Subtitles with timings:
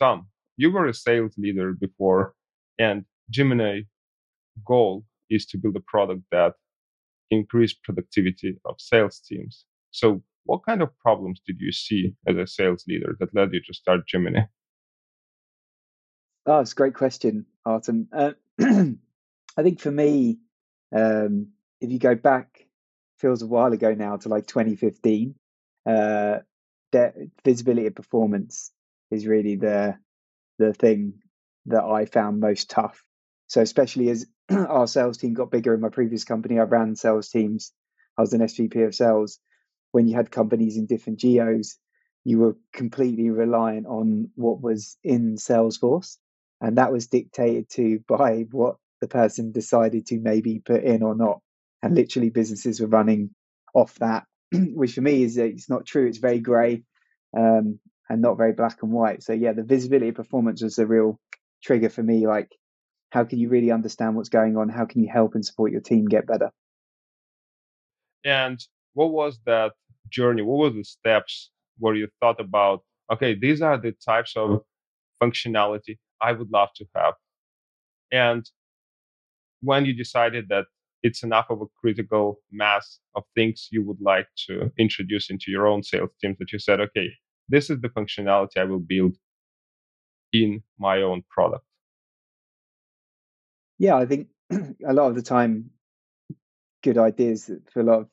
[0.00, 2.34] Tom, you were a sales leader before,
[2.78, 3.86] and Jiminny
[4.66, 6.54] goal is to build a product that
[7.30, 9.66] increase productivity of sales teams.
[9.90, 13.60] So, what kind of problems did you see as a sales leader that led you
[13.66, 14.48] to start Jiminny?
[16.46, 18.08] Oh, it's a great question, Artem.
[18.10, 20.38] Uh, I think for me,
[20.96, 21.48] um,
[21.80, 22.66] if you go back,
[23.18, 25.34] feels a while ago now to like 2015,
[25.84, 26.38] uh,
[26.92, 27.14] that
[27.44, 28.72] visibility of performance
[29.10, 29.96] is really the
[30.58, 31.14] the thing
[31.66, 33.02] that I found most tough.
[33.48, 37.28] So especially as our sales team got bigger in my previous company, I ran sales
[37.28, 37.72] teams.
[38.16, 39.38] I was an SVP of sales.
[39.92, 41.78] When you had companies in different geos,
[42.24, 46.16] you were completely reliant on what was in Salesforce,
[46.60, 51.14] and that was dictated to by what the person decided to maybe put in or
[51.14, 51.40] not.
[51.82, 53.30] And literally, businesses were running
[53.74, 56.06] off that, which for me is it's not true.
[56.06, 56.82] It's very grey
[57.36, 57.78] um,
[58.10, 59.22] and not very black and white.
[59.22, 61.18] So yeah, the visibility performance was the real
[61.62, 62.26] trigger for me.
[62.26, 62.50] Like,
[63.10, 64.68] how can you really understand what's going on?
[64.68, 66.50] How can you help and support your team get better?
[68.24, 68.60] And
[68.94, 69.72] what was that
[70.08, 70.42] journey?
[70.42, 74.62] What were the steps where you thought about, okay, these are the types of
[75.22, 77.14] functionality I would love to have?
[78.10, 78.44] And
[79.62, 80.64] when you decided that
[81.04, 85.68] it's enough of a critical mass of things you would like to introduce into your
[85.68, 87.08] own sales teams that you said, okay,
[87.50, 89.16] this is the functionality I will build
[90.32, 91.64] in my own product?
[93.78, 95.70] Yeah, I think a lot of the time,
[96.82, 98.08] good ideas for a lot of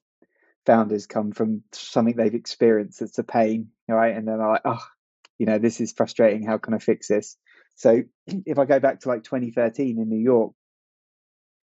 [0.66, 4.16] founders come from something they've experienced that's a pain, right?
[4.16, 4.86] And then like, oh,
[5.40, 6.46] you know, this is frustrating.
[6.46, 7.38] How can I fix this?
[7.76, 10.54] So if I go back to like 2013 in New York,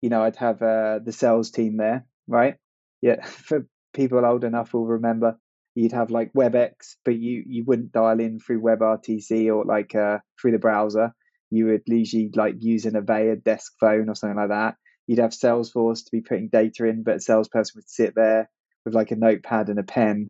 [0.02, 2.56] you know, I'd have uh, the sales team there, right?
[3.02, 5.38] Yeah, for people old enough will remember,
[5.76, 10.20] you'd have like WebEx, but you you wouldn't dial in through WebRTC or like uh,
[10.40, 11.14] through the browser.
[11.50, 14.76] You would usually like use an Avaya desk phone or something like that.
[15.08, 18.50] You'd have Salesforce to be putting data in, but a salesperson would sit there
[18.86, 20.30] with like a notepad and a pen.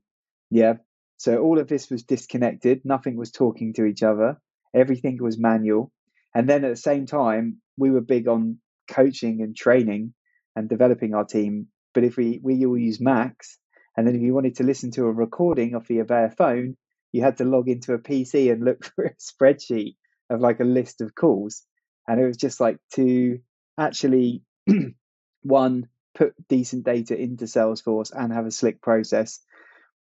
[0.49, 0.75] Yeah.
[1.17, 2.81] So all of this was disconnected.
[2.83, 4.39] Nothing was talking to each other.
[4.73, 5.91] Everything was manual.
[6.33, 8.57] And then at the same time, we were big on
[8.89, 10.13] coaching and training
[10.55, 11.67] and developing our team.
[11.93, 13.59] But if we, we all use Macs,
[13.95, 16.77] and then if you wanted to listen to a recording off the Avaya phone,
[17.11, 19.95] you had to log into a PC and look for a spreadsheet
[20.29, 21.63] of like a list of calls.
[22.07, 23.39] And it was just like to
[23.77, 24.43] actually,
[25.43, 29.39] one, put decent data into Salesforce and have a slick process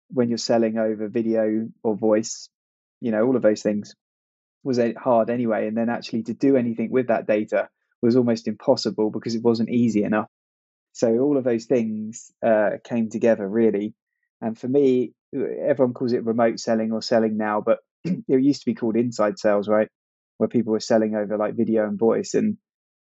[0.10, 2.50] when you're selling over video or voice,
[3.02, 3.96] you know, all of those things
[4.64, 5.68] was hard anyway.
[5.68, 7.70] And then actually to do anything with that data
[8.02, 10.30] was almost impossible because it wasn't easy enough.
[10.98, 13.94] So all of those things uh, came together really.
[14.42, 18.66] And for me, everyone calls it remote selling or selling now, but it used to
[18.66, 19.90] be called inside sales, right?
[20.38, 22.34] Where people were selling over like video and voice.
[22.34, 22.58] And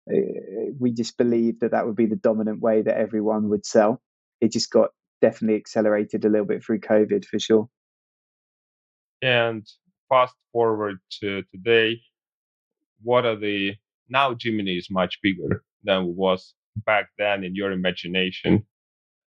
[0.10, 4.02] uh, we just believed that that would be the dominant way that everyone would sell.
[4.40, 4.92] It just got
[5.22, 7.68] definitely accelerated a little bit through COVID for sure.
[9.22, 9.68] And
[10.08, 12.00] fast forward to today,
[13.04, 13.74] what are the
[14.08, 18.66] now Jiminny is much bigger than it was back then in your imagination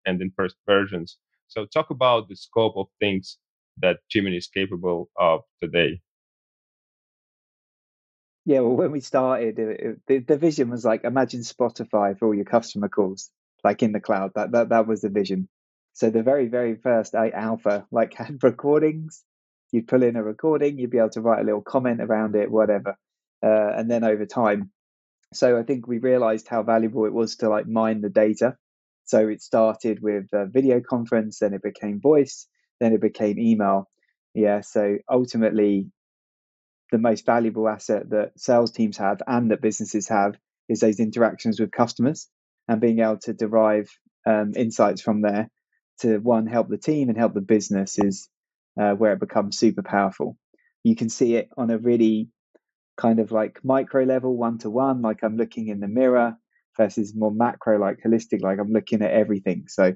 [0.05, 1.17] and in first versions.
[1.47, 3.37] So talk about the scope of things
[3.81, 6.01] that Jiminny is capable of today.
[8.45, 12.35] Yeah, well, when we started, it, the, the vision was like imagine Spotify for all
[12.35, 13.31] your customer calls,
[13.63, 14.31] like in the cloud.
[14.35, 15.49] That that that was the vision.
[15.93, 19.23] So the very very first alpha like had recordings.
[19.71, 22.51] You'd pull in a recording, you'd be able to write a little comment around it,
[22.51, 22.97] whatever.
[23.43, 24.71] Uh, and then over time,
[25.35, 28.57] so I think we realized how valuable it was to like mine the data.
[29.05, 32.47] So it started with video conference, then it became voice,
[32.79, 33.89] then it became email.
[34.33, 34.61] Yeah.
[34.61, 35.91] So ultimately,
[36.91, 40.37] the most valuable asset that sales teams have and that businesses have
[40.69, 42.27] is those interactions with customers
[42.67, 43.89] and being able to derive
[44.25, 45.49] um, insights from there
[45.99, 48.29] to one help the team and help the business is
[48.79, 50.37] uh, where it becomes super powerful.
[50.83, 52.29] You can see it on a really
[52.97, 56.37] kind of like micro level, one to one, like I'm looking in the mirror,
[56.77, 59.65] versus more macro, like holistic, like I'm looking at everything.
[59.67, 59.93] So,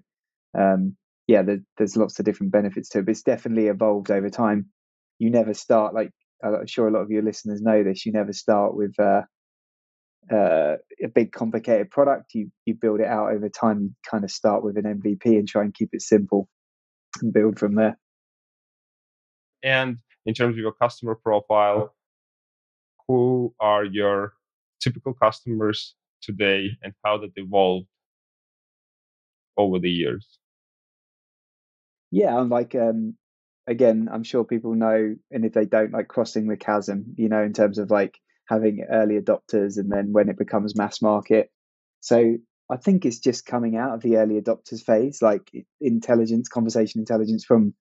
[0.58, 0.96] um,
[1.28, 4.68] yeah, there, there's lots of different benefits to it, but it's definitely evolved over time.
[5.20, 6.12] You never start like
[6.44, 8.06] I'm sure a lot of your listeners know this.
[8.06, 9.24] You never start with uh,
[10.32, 12.34] uh, a big complicated product.
[12.34, 13.82] You you build it out over time.
[13.82, 16.48] You kind of start with an MVP and try and keep it simple
[17.22, 17.98] and build from there.
[19.62, 21.94] And in terms of your customer profile,
[23.10, 24.34] who are your
[24.80, 27.88] typical customers today and how that evolved
[29.58, 30.38] over the years?
[32.12, 33.16] Yeah, I'm like um,
[33.66, 37.42] again, I'm sure people know, and if they don't, like crossing the chasm, you know,
[37.42, 41.50] in terms of like having early adopters and then when it becomes mass market.
[42.02, 42.38] So
[42.70, 45.52] I think it's just coming out of the early adopters phase, like
[45.82, 47.74] intelligence, conversation intelligence from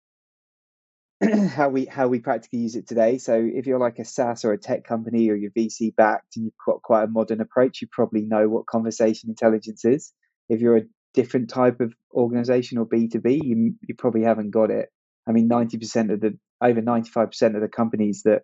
[1.48, 3.18] how we how we practically use it today.
[3.18, 6.44] So if you're like a SaaS or a tech company or you're VC backed and
[6.44, 10.12] you've got quite a modern approach, you probably know what conversation intelligence is.
[10.48, 14.88] If you're a different type of organization or B2B, you you probably haven't got it.
[15.26, 18.42] I mean, 90% of the over 95% of the companies that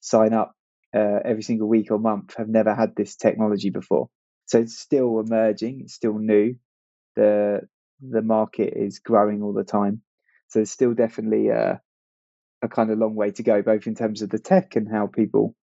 [0.00, 0.54] sign up
[0.94, 4.08] uh, every single week or month have never had this technology before.
[4.46, 6.56] So it's still emerging, it's still new.
[7.16, 7.60] The
[8.00, 10.02] the market is growing all the time.
[10.48, 11.76] So it's still definitely uh,
[12.64, 15.06] a kind of long way to go, both in terms of the tech and how
[15.06, 15.54] people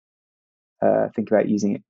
[0.81, 1.83] uh, think about using it.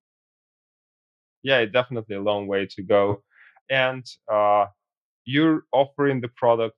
[1.43, 3.23] Yeah, definitely a long way to go.
[3.69, 4.65] And uh,
[5.25, 6.77] you're offering the product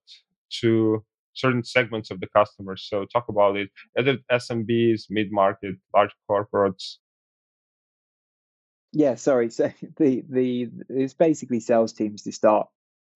[0.61, 1.03] to
[1.33, 2.87] certain segments of the customers.
[2.89, 3.69] So talk about it.
[3.95, 6.97] Is it SMBs, mid market, large corporates?
[8.91, 9.49] Yeah, sorry.
[9.49, 12.67] So the the it's basically sales teams to start.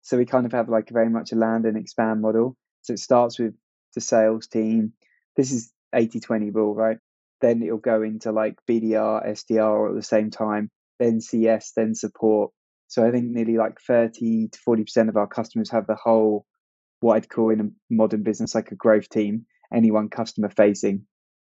[0.02, 2.56] So we kind of have like very much a land and expand model.
[2.82, 3.54] So it starts with
[3.94, 4.92] the sales team,
[5.36, 6.98] this is 80 20 rule, right?
[7.40, 12.52] Then it'll go into like BDR, SDR at the same time, then CS, then support.
[12.88, 16.46] So I think nearly like 30 to 40% of our customers have the whole,
[17.00, 21.06] what I'd call in a modern business, like a growth team, anyone customer facing.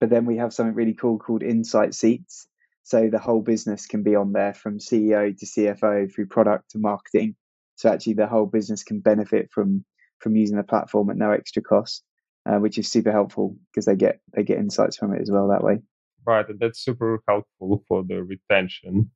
[0.00, 2.46] But then we have something really cool called insight seats.
[2.82, 6.78] So the whole business can be on there from CEO to CFO through product to
[6.78, 7.34] marketing.
[7.76, 9.84] So actually the whole business can benefit from
[10.20, 12.02] from using the platform at no extra cost
[12.46, 15.48] uh, which is super helpful because they get they get insights from it as well
[15.48, 15.78] that way.
[16.26, 19.10] Right, and that's super helpful for the retention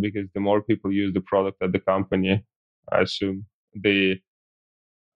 [0.00, 2.44] because the more people use the product at the company,
[2.92, 4.16] I assume the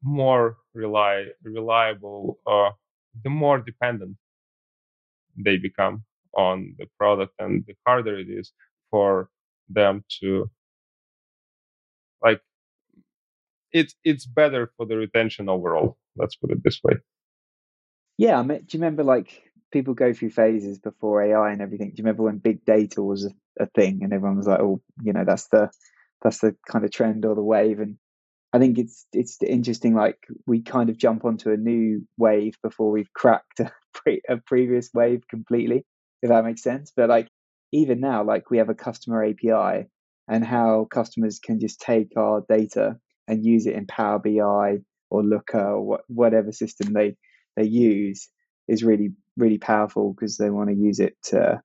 [0.02, 2.72] more rely reliable or
[3.24, 4.16] the more dependent
[5.36, 8.52] they become on the product and the harder it is
[8.90, 9.28] for
[9.68, 10.48] them to
[12.22, 12.40] like
[13.72, 16.94] it's it's better for the retention overall let's put it this way
[18.18, 19.42] yeah, I mean, do you remember like
[19.72, 21.90] people go through phases before AI and everything?
[21.90, 24.82] Do you remember when big data was a, a thing and everyone was like, "Oh,
[25.02, 25.70] you know, that's the
[26.22, 27.96] that's the kind of trend or the wave." And
[28.52, 29.94] I think it's it's interesting.
[29.94, 34.38] Like we kind of jump onto a new wave before we've cracked a, pre- a
[34.38, 35.84] previous wave completely,
[36.22, 36.92] if that makes sense.
[36.96, 37.28] But like
[37.72, 39.88] even now, like we have a customer API
[40.28, 42.98] and how customers can just take our data
[43.28, 44.78] and use it in Power BI
[45.10, 47.16] or Looker or what, whatever system they
[47.58, 48.28] they use
[48.66, 51.60] is really really powerful because they want to use it to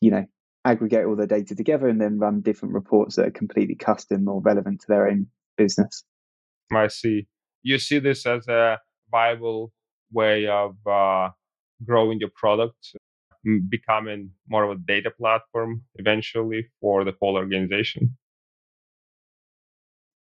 [0.00, 0.24] you know
[0.64, 4.40] aggregate all the data together and then run different reports that are completely custom or
[4.40, 5.26] relevant to their own
[5.58, 6.04] business.
[6.72, 7.26] I see.
[7.62, 8.78] You see this as a
[9.10, 9.72] viable
[10.10, 11.28] way of uh,
[11.84, 12.96] growing your product
[13.68, 18.16] becoming more of a data platform eventually for the whole organization?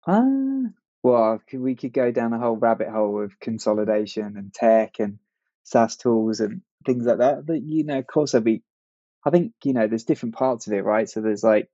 [0.07, 0.71] Uh,
[1.03, 5.19] well, we could go down a whole rabbit hole of consolidation and tech and
[5.63, 7.47] SaaS tools and things like that.
[7.47, 8.63] But you know, of course, I'd be.
[9.25, 11.09] I think you know, there's different parts of it, right?
[11.09, 11.69] So there's like,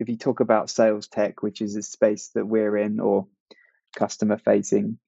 [0.00, 3.26] if you talk about sales tech, which is a space that we're in, or
[3.96, 4.98] customer facing,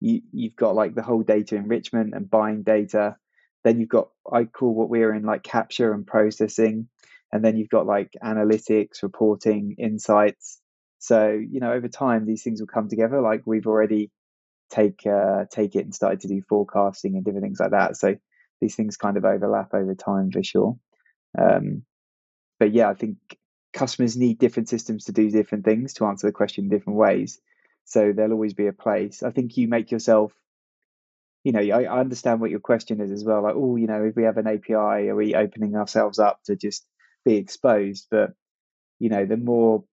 [0.00, 3.16] you you've got like the whole data enrichment and buying data.
[3.64, 6.88] Then you've got I call what we're in like capture and processing,
[7.32, 10.60] and then you've got like analytics, reporting, insights
[11.06, 13.20] so you know, over time, these things will come together.
[13.20, 14.10] Like we've already
[14.70, 17.96] take uh, take it and started to do forecasting and different things like that.
[17.96, 18.16] So
[18.60, 20.76] these things kind of overlap over time for sure.
[21.38, 21.84] Um,
[22.58, 23.18] but yeah, I think
[23.72, 27.40] customers need different systems to do different things to answer the question in different ways.
[27.84, 29.22] So there'll always be a place.
[29.22, 30.32] I think you make yourself,
[31.44, 33.44] you know, I, I understand what your question is as well.
[33.44, 36.56] Like, oh, you know, if we have an API, are we opening ourselves up to
[36.56, 36.84] just
[37.24, 38.08] be exposed?
[38.10, 38.32] But
[38.98, 39.84] you know, the more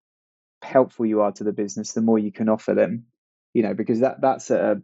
[0.63, 3.05] helpful you are to the business, the more you can offer them.
[3.53, 4.81] You know, because that that's a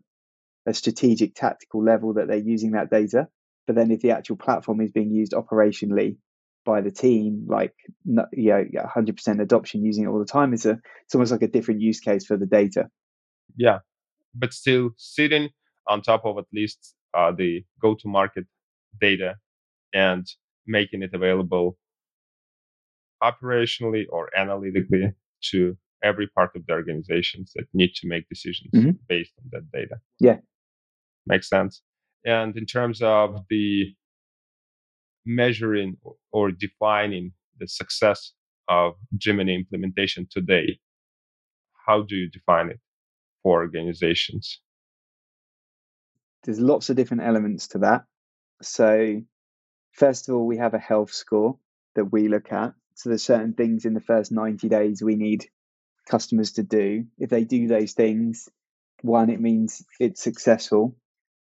[0.66, 3.28] a strategic tactical level that they're using that data.
[3.66, 6.18] But then if the actual platform is being used operationally
[6.66, 7.74] by the team, like
[8.06, 11.48] you know, 100% adoption using it all the time, it's a it's almost like a
[11.48, 12.90] different use case for the data.
[13.56, 13.80] Yeah,
[14.36, 15.50] but still sitting
[15.88, 18.46] on top of at least uh, the go-to-market
[19.02, 19.36] data
[19.94, 20.28] and
[20.68, 21.78] making it available
[23.24, 25.12] operationally or analytically
[25.52, 28.92] to every part of the organizations that need to make decisions mm-hmm.
[29.08, 29.96] based on that data.
[30.20, 30.38] Yeah.
[31.28, 31.82] Makes sense.
[32.26, 33.94] And in terms of the
[35.26, 35.98] measuring
[36.32, 38.34] or defining the success
[38.68, 40.80] of Jiminny implementation today,
[41.86, 42.80] how do you define it
[43.44, 44.62] for organizations?
[46.44, 48.06] there's lots of different elements to that.
[48.62, 49.22] So
[49.94, 51.58] first of all, we have a health score
[51.96, 52.74] that we look at.
[53.00, 55.46] So there's certain things in the first 90 days we need
[56.10, 57.06] customers to do.
[57.18, 58.50] If they do those things,
[59.04, 60.98] one, it means it's successful.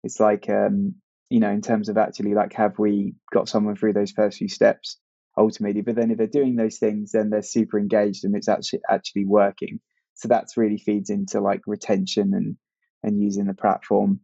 [0.02, 0.96] It's like um,
[1.30, 4.48] you know, in terms of actually like have we got someone through those first few
[4.48, 4.98] steps
[5.38, 5.82] ultimately.
[5.82, 9.24] But then if they're doing those things, then they're super engaged and it's actually actually
[9.24, 9.78] working.
[10.14, 12.56] So that's really feeds into like retention and
[13.04, 14.18] and using the platform.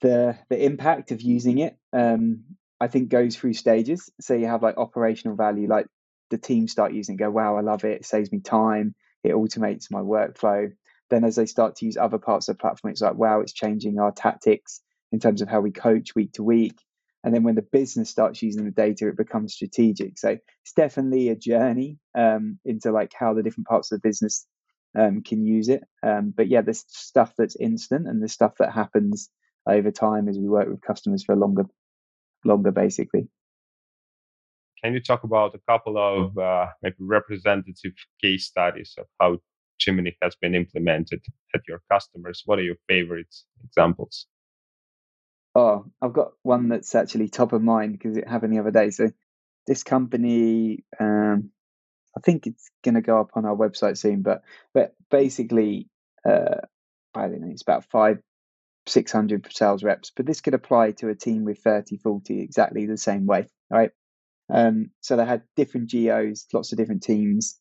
[0.00, 2.44] The the impact of using it, um,
[2.80, 4.10] I think, goes through stages.
[4.22, 5.88] So you have like operational value, like
[6.30, 8.00] the team start using it, go, wow, I love it.
[8.00, 8.94] It saves me time.
[9.24, 10.72] It automates my workflow.
[11.10, 13.52] Then as they start to use other parts of the platform, it's like, wow, it's
[13.52, 14.80] changing our tactics
[15.12, 16.78] in terms of how we coach week to week.
[17.24, 20.18] And then when the business starts using the data, it becomes strategic.
[20.18, 24.46] So it's definitely a journey um, into like how the different parts of the business
[24.96, 25.82] um, can use it.
[26.02, 29.28] Um, but yeah, there's stuff that's instant and there's stuff that happens
[29.68, 31.66] over time as we work with customers for longer,
[32.44, 33.28] longer basically.
[34.86, 39.38] Can you talk about a couple of uh, maybe representative case studies of how
[39.80, 41.24] Jiminny has been implemented
[41.56, 42.44] at your customers?
[42.46, 44.28] What are your favorite examples?
[45.56, 48.90] Oh, I've got one that's actually top of mind because it happened the other day.
[48.90, 49.10] So
[49.66, 51.50] this company, um,
[52.16, 55.88] I think it's going to go up on our website soon, but but basically,
[56.24, 56.60] uh,
[57.12, 58.20] I don't know, it's about five,
[58.86, 62.86] six hundred sales reps, but this could apply to a team with 30, 40 exactly
[62.86, 63.90] the same way, right?
[64.52, 67.58] Um, so they had different geos, lots of different teams,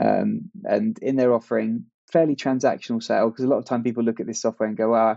[0.00, 4.20] um, and in their offering, fairly transactional sale because a lot of time people look
[4.20, 5.16] at this software and go, ah,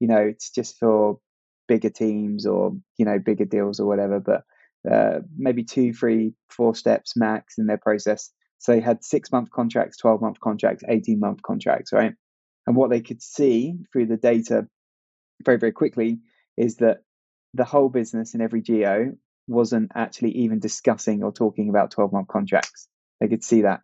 [0.00, 1.18] you know, it's just for
[1.68, 4.42] bigger teams or you know bigger deals or whatever but
[4.90, 8.30] uh, maybe two three four steps max in their process.
[8.58, 12.14] So they had six month contracts 12 month contracts 18 month contracts right?
[12.66, 14.66] And what they could see through the data
[15.44, 16.18] very very quickly
[16.56, 17.02] is that
[17.54, 19.12] the whole business in every geo
[19.48, 22.88] wasn't actually even discussing or talking about 12 month contracts
[23.20, 23.80] they could see that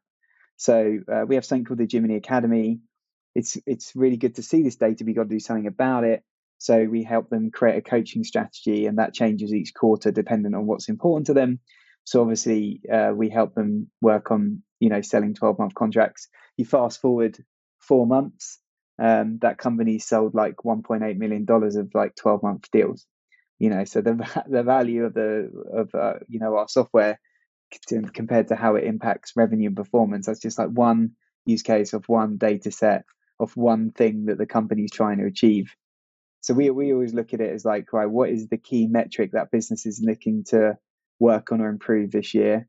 [0.56, 2.80] so uh, we have something called the Jiminny Academy.
[3.34, 5.04] It's it's really good to see this data.
[5.04, 6.22] We got to do something about it.
[6.58, 10.66] So we help them create a coaching strategy, and that changes each quarter depending on
[10.66, 11.58] what's important to them.
[12.04, 16.28] So obviously, uh, we help them work on you know selling 12 month contracts.
[16.56, 17.42] You fast forward
[17.80, 18.60] four months,
[18.98, 23.06] um, that company sold like 1.8 million dollars of like 12 month deals.
[23.58, 27.18] You know, so the the value of the of uh, you know our software
[28.12, 30.26] compared to how it impacts revenue and performance.
[30.26, 31.12] That's just like one
[31.46, 33.04] use case of one data set
[33.40, 35.74] of one thing that the company's trying to achieve.
[36.40, 39.32] So we we always look at it as like, right, what is the key metric
[39.32, 40.76] that business is looking to
[41.18, 42.68] work on or improve this year?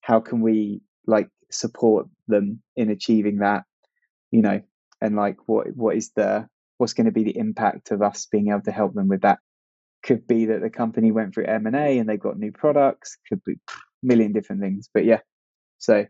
[0.00, 3.64] How can we like support them in achieving that?
[4.30, 4.62] You know,
[5.00, 8.48] and like what what is the what's going to be the impact of us being
[8.48, 9.38] able to help them with that?
[10.06, 13.18] Could be that the company went through M and A and they've got new products.
[13.28, 13.56] Could be a
[14.02, 14.88] million different things.
[14.92, 15.20] But yeah,
[15.78, 16.06] so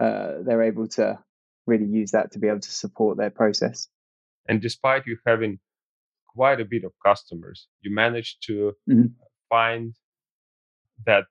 [0.00, 1.18] uh, they're able to
[1.66, 3.88] really use that to be able to support their process.
[4.48, 5.60] And despite you having
[6.34, 7.68] quite a bit of customers.
[7.80, 9.06] You manage to mm-hmm.
[9.48, 9.94] find
[11.06, 11.24] that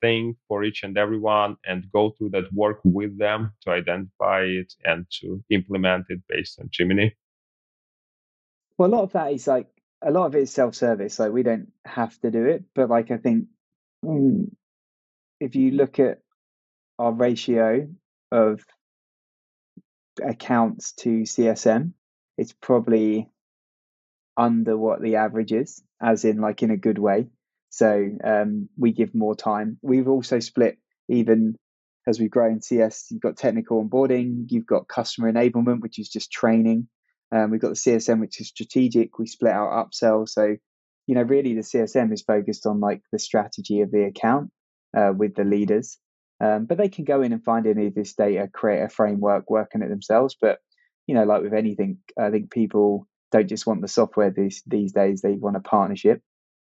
[0.00, 4.72] thing for each and everyone and go through that work with them to identify it
[4.84, 7.12] and to implement it based on Jiminny?
[8.76, 9.68] Well, a lot of that is like
[10.04, 11.18] a lot of it is self-service.
[11.18, 13.46] Like we don't have to do it, but like I think
[14.04, 14.50] mm,
[15.40, 16.18] if you look at
[16.98, 17.88] our ratio
[18.30, 18.62] of
[20.22, 21.92] accounts to CSM,
[22.36, 23.30] it's probably
[24.36, 27.28] under what the average is, as in like in a good way.
[27.70, 29.78] So um, we give more time.
[29.82, 31.56] We've also split even
[32.06, 33.06] as we grow in CS.
[33.10, 36.88] You've got technical onboarding, you've got customer enablement, which is just training.
[37.34, 39.18] Um, we've got the CSM, which is strategic.
[39.18, 40.28] We split out upsell.
[40.28, 40.56] So
[41.06, 44.50] you know, really, the CSM is focused on like the strategy of the account
[44.96, 45.98] uh, with the leaders.
[46.40, 49.50] Um, but they can go in and find any of this data, create a framework,
[49.50, 50.36] work on it themselves.
[50.40, 50.58] But
[51.06, 54.92] you know, like with anything, I think people don't just want the software these these
[54.92, 56.22] days; they want a partnership,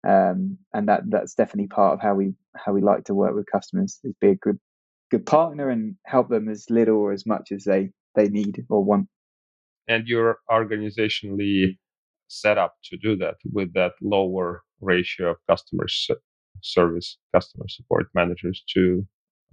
[0.07, 3.47] um, and that that's definitely part of how we how we like to work with
[3.51, 4.59] customers is be a good
[5.11, 8.85] good partner and help them as little or as much as they they need or
[8.85, 9.09] want.
[9.89, 11.79] And you're organizationally
[12.29, 15.87] set up to do that with that lower ratio of customer
[16.63, 19.07] service, customer support managers to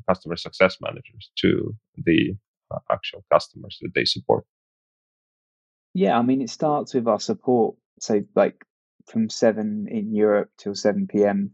[0.07, 2.35] customer success managers to the
[2.71, 4.45] uh, actual customers that they support.
[5.93, 7.75] Yeah, I mean, it starts with our support.
[7.99, 8.65] So, like
[9.05, 11.51] from 7 in Europe till 7 p.m.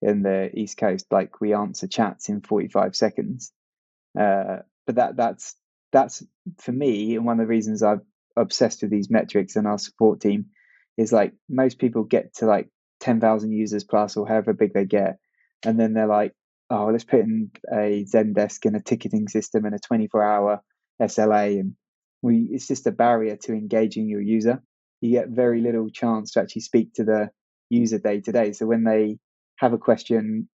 [0.00, 3.52] in the East Coast, like we answer chats in 45 seconds.
[4.18, 5.56] Uh, but that that's
[5.92, 6.24] that's
[6.58, 8.02] for me, and one of the reasons I'm
[8.36, 10.46] obsessed with these metrics and our support team
[10.96, 12.68] is like most people get to like
[13.00, 15.18] 10,000 users plus or however big they get.
[15.64, 16.32] And then they're like,
[16.70, 20.60] oh, let's put in a Zendesk and a ticketing system and a 24 hour
[21.00, 21.60] SLA.
[21.60, 21.74] And
[22.22, 24.62] we, it's just a barrier to engaging your user.
[25.00, 27.30] You get very little chance to actually speak to the
[27.70, 28.52] user day to day.
[28.52, 29.18] So when they
[29.56, 30.48] have a question,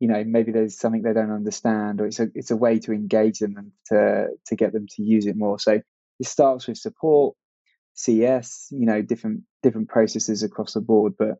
[0.00, 2.92] you know, maybe there's something they don't understand, or it's a it's a way to
[2.92, 5.58] engage them and to to get them to use it more.
[5.58, 5.80] So
[6.20, 7.36] it starts with support,
[7.94, 11.14] CS, you know, different different processes across the board.
[11.18, 11.36] But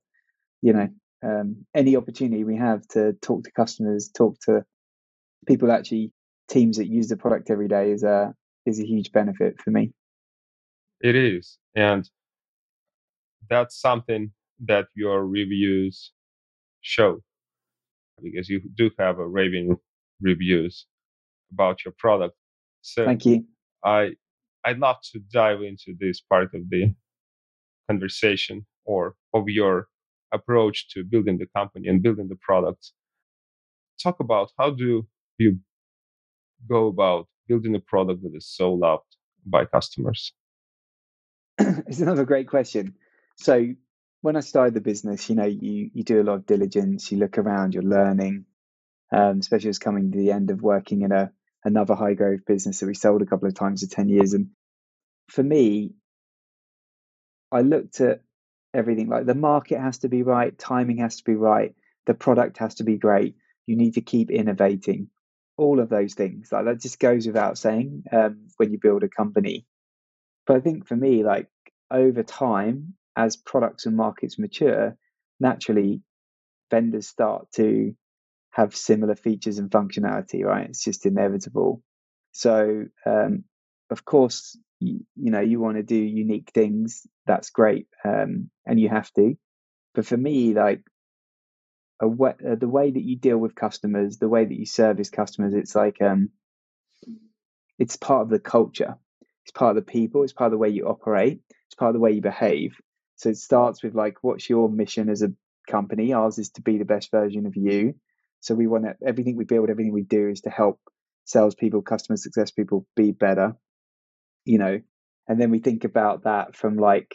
[0.62, 0.88] you know,
[1.22, 4.64] um, any opportunity we have to talk to customers, talk to
[5.46, 6.12] people actually
[6.48, 8.34] teams that use the product every day is a
[8.66, 9.92] is a huge benefit for me.
[11.00, 12.08] It is, and
[13.48, 14.32] that's something
[14.66, 16.12] that your reviews
[16.80, 17.20] show
[18.22, 19.76] because you do have a raving
[20.20, 20.86] reviews
[21.52, 22.34] about your product.
[22.82, 23.44] So thank you.
[23.84, 24.12] I
[24.64, 26.94] I'd love to dive into this part of the
[27.88, 29.88] conversation or of your
[30.32, 32.92] approach to building the company and building the product.
[34.02, 35.06] Talk about how do
[35.38, 35.58] you
[36.68, 39.16] go about building a product that is so loved
[39.46, 40.32] by customers?
[41.58, 42.94] it's another great question.
[43.36, 43.74] So
[44.22, 47.18] when I started the business, you know, you you do a lot of diligence, you
[47.18, 48.46] look around, you're learning,
[49.12, 51.30] um, especially as coming to the end of working in a
[51.64, 54.34] another high growth business that we sold a couple of times for 10 years.
[54.34, 54.50] And
[55.28, 55.94] for me,
[57.50, 58.20] I looked at
[58.74, 61.74] everything like the market has to be right, timing has to be right,
[62.06, 63.36] the product has to be great.
[63.66, 65.08] You need to keep innovating.
[65.56, 66.50] All of those things.
[66.50, 69.64] Like that just goes without saying um, when you build a company.
[70.46, 71.48] But I think for me, like
[71.90, 74.96] over time, as products and markets mature,
[75.38, 76.02] naturally
[76.70, 77.94] vendors start to
[78.54, 80.68] have similar features and functionality, right?
[80.68, 81.82] It's just inevitable.
[82.30, 83.42] So, um,
[83.90, 87.04] of course, you, you, know, you want to do unique things.
[87.26, 89.34] That's great, um, and you have to.
[89.92, 90.82] But for me, like
[92.00, 95.54] a uh, the way that you deal with customers, the way that you service customers,
[95.54, 96.30] it's like um,
[97.78, 98.96] it's part of the culture.
[99.44, 100.22] It's part of the people.
[100.22, 101.40] It's part of the way you operate.
[101.66, 102.76] It's part of the way you behave.
[103.16, 105.32] So it starts with like, what's your mission as a
[105.68, 106.12] company?
[106.12, 107.94] Ours is to be the best version of you.
[108.44, 110.78] So we want to, everything we build, everything we do is to help
[111.24, 113.56] salespeople, customer success people be better,
[114.44, 114.80] you know.
[115.26, 117.14] And then we think about that from like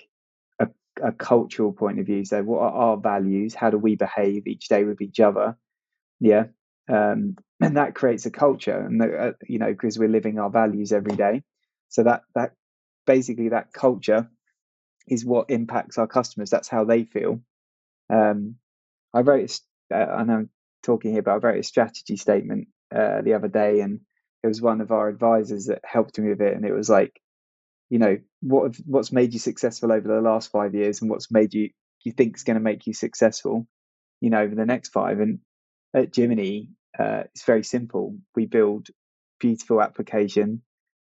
[0.60, 0.70] a,
[1.04, 2.26] a cultural point of view.
[2.26, 3.54] So what are our values?
[3.54, 5.56] How do we behave each day with each other?
[6.20, 6.46] Yeah.
[6.92, 10.94] Um, and that creates a culture and uh, you know because we're living our values
[10.94, 11.44] every day
[11.90, 12.54] so that that
[13.06, 14.30] basically that culture
[15.08, 16.50] is what impacts our customers.
[16.50, 17.42] That's how they feel.
[18.10, 18.56] Um,
[19.14, 19.60] I wrote,
[19.94, 20.48] uh, I know
[20.84, 24.02] talking here, wrote a strategy statement uh, the other day, and
[24.44, 26.56] it was one of our advisors that helped me with it.
[26.56, 27.20] And it was like,
[27.90, 31.54] you know, what what's made you successful over the last five years, and what's made
[31.54, 31.70] you
[32.04, 33.68] you think is going to make you successful,
[34.22, 35.20] you know, over the next five.
[35.20, 35.40] And
[35.94, 38.16] at Jiminny, uh, it's very simple.
[38.36, 38.88] We build
[39.40, 40.62] beautiful application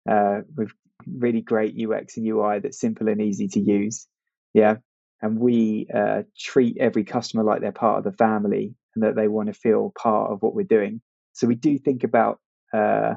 [0.10, 0.72] uh, with
[1.08, 4.08] really great UX and UI that's simple and easy to use.
[4.54, 4.78] Yeah.
[5.22, 9.28] And we uh, treat every customer like they're part of the family and that they
[9.28, 11.02] want to feel part of what we're doing.
[11.34, 12.40] So we do think about
[12.74, 13.16] uh,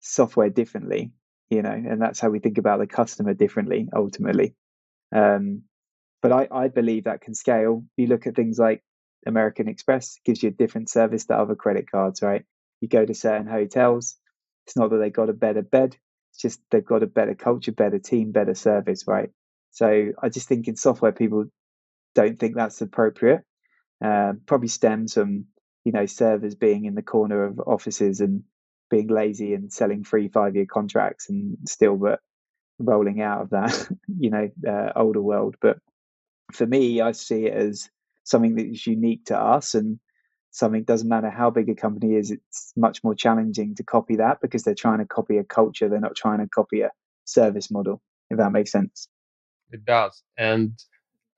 [0.00, 1.12] software differently,
[1.50, 4.54] you know, and that's how we think about the customer differently ultimately.
[5.14, 5.62] Um,
[6.22, 7.84] but I, I believe that can scale.
[7.96, 8.82] You look at things like
[9.26, 12.44] American Express gives you a different service to other credit cards, right?
[12.80, 14.16] You go to certain hotels.
[14.66, 15.96] It's not that they got a better bed.
[16.32, 19.30] It's just they've got a better culture, better team, better service, right?
[19.70, 21.46] So I just think in software, people
[22.14, 23.42] don't think that's appropriate.
[24.00, 25.46] Um, probably stems from
[25.84, 28.44] you know servers being in the corner of offices and
[28.90, 32.20] being lazy and selling free five year contracts and still but
[32.78, 35.56] rolling out of that you know uh, older world.
[35.60, 35.78] But
[36.52, 37.90] for me, I see it as
[38.24, 39.98] something that is unique to us and
[40.50, 44.40] something doesn't matter how big a company is it's much more challenging to copy that
[44.40, 45.88] because they're trying to copy a culture.
[45.88, 46.90] They're not trying to copy a
[47.24, 49.08] service model if that makes sense.
[49.70, 50.22] It does.
[50.36, 50.72] And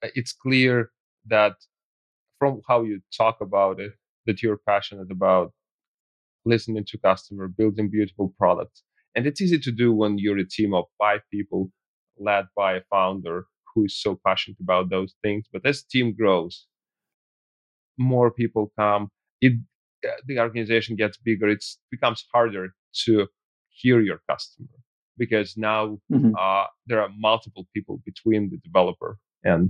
[0.03, 0.91] uh, it's clear
[1.27, 1.55] that
[2.41, 3.93] from how you talk about it
[4.27, 5.53] that you're passionate about
[6.45, 8.83] listening to customer building beautiful products
[9.15, 11.71] and it's easy to do when you're a team of five people
[12.19, 16.67] led by a founder who is so passionate about those things but as team grows
[18.01, 19.53] more people come, it
[20.05, 21.49] uh, the organization gets bigger.
[21.49, 22.71] It becomes harder
[23.05, 23.29] to
[23.69, 24.69] hear your customer
[25.19, 26.33] because now mm-hmm.
[26.39, 29.69] uh, there are multiple people between the developer and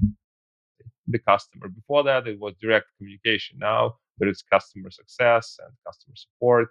[1.06, 1.68] the customer.
[1.68, 3.58] Before that, it was direct communication.
[3.58, 6.68] Now there is customer success and customer support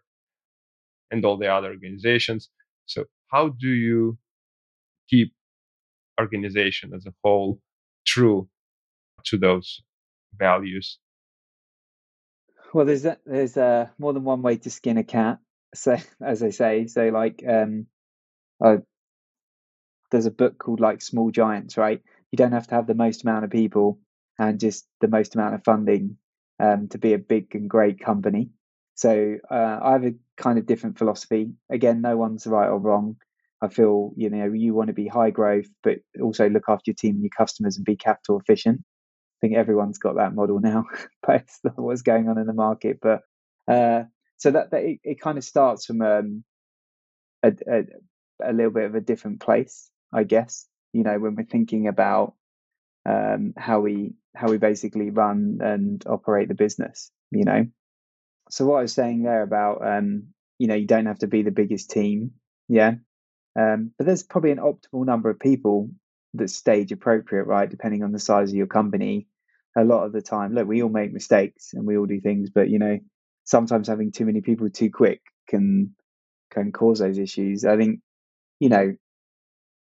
[1.12, 2.50] and all the other organizations.
[2.86, 4.18] So how do you
[5.10, 5.34] keep
[6.20, 7.60] organization as a whole
[8.06, 8.48] true
[9.26, 9.82] to those
[10.38, 11.00] values?
[12.74, 15.40] Well, there's a, there's uh, more than one way to skin a cat.
[15.74, 17.88] So, as I say, so like, um,
[18.64, 18.78] uh,
[20.12, 22.02] there's a book called like Small Giants, right?
[22.32, 24.00] You don't have to have the most amount of people
[24.40, 26.18] and just the most amount of funding
[26.60, 28.50] um, to be a big and great company.
[28.96, 31.52] So uh, I have a kind of different philosophy.
[31.70, 33.18] Again, no one's right or wrong.
[33.62, 36.96] I feel you know you want to be high growth, but also look after your
[36.96, 38.82] team and your customers and be capital efficient.
[38.82, 40.86] I think everyone's got that model now,
[41.28, 43.00] based on what's going on in the market.
[43.02, 43.22] But
[43.68, 44.04] uh,
[44.38, 46.44] so that, that it, it, kind of starts from um,
[47.44, 47.84] a, a,
[48.44, 50.66] a little bit of a different place, I guess.
[50.94, 52.34] You know, when we're thinking about
[53.06, 57.12] um, how we how we basically run and operate the business.
[57.32, 57.66] You know,
[58.50, 61.44] so what I was saying there about um, you know you don't have to be
[61.44, 62.32] the biggest team,
[62.68, 62.96] yeah,
[63.60, 65.90] um, but there's probably an optimal number of people
[66.34, 67.70] that's stage appropriate, right?
[67.70, 69.28] Depending on the size of your company.
[69.78, 72.50] A lot of the time, look, we all make mistakes and we all do things,
[72.50, 72.98] but you know,
[73.46, 75.96] sometimes having too many people too quick can
[76.52, 77.66] can cause those issues.
[77.66, 78.00] I think,
[78.60, 78.96] you know,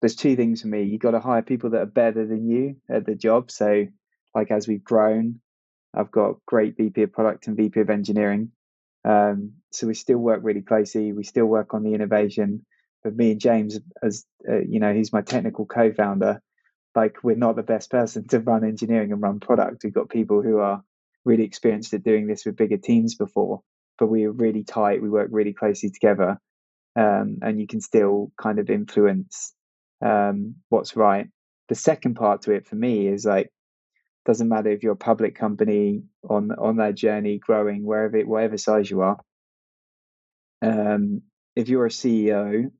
[0.01, 0.83] there's two things for me.
[0.83, 3.51] You've got to hire people that are better than you at the job.
[3.51, 3.87] So,
[4.35, 5.39] like as we've grown,
[5.93, 8.51] I've got great VP of product and VP of engineering.
[9.05, 11.11] Um, so we still work really closely.
[11.11, 12.65] We still work on the innovation
[13.03, 16.41] but me and James, as uh, you know, he's my technical co-founder.
[16.95, 19.83] Like we're not the best person to run engineering and run product.
[19.83, 20.83] We've got people who are
[21.25, 23.61] really experienced at doing this with bigger teams before,
[23.99, 25.01] but we are really tight.
[25.01, 26.39] We work really closely together,
[26.95, 29.53] um, and you can still kind of influence
[30.01, 31.27] um, what's right.
[31.69, 33.49] The second part to it for me is like
[34.25, 38.89] doesn't matter if you're a public company on on that journey growing wherever whatever size
[38.89, 39.19] you are
[40.61, 41.21] um,
[41.55, 42.71] if you're a ceo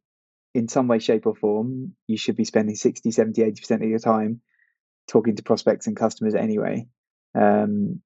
[0.53, 3.99] in some way, shape, or form, you should be spending 60, 70, 80% of your
[3.99, 4.41] time
[5.07, 6.87] talking to prospects and customers anyway.
[7.35, 8.01] Um,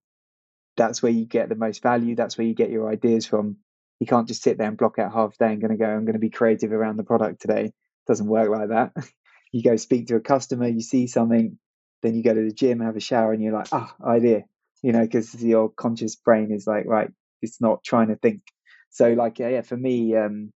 [0.78, 2.16] that's where you get the most value.
[2.16, 3.58] That's where you get your ideas from.
[4.00, 6.06] You can't just sit there and block out half day and going to go, I'm
[6.06, 7.66] going to be creative around the product today.
[7.66, 7.74] It
[8.08, 8.94] doesn't work like that.
[9.52, 11.58] you go speak to a customer, you see something,
[12.04, 14.44] then you go to the gym, have a shower, and you're like, ah, idea,
[14.82, 17.10] you know, because your conscious brain is like, right,
[17.42, 18.42] it's not trying to think.
[18.90, 20.52] So, like, yeah, yeah for me, um,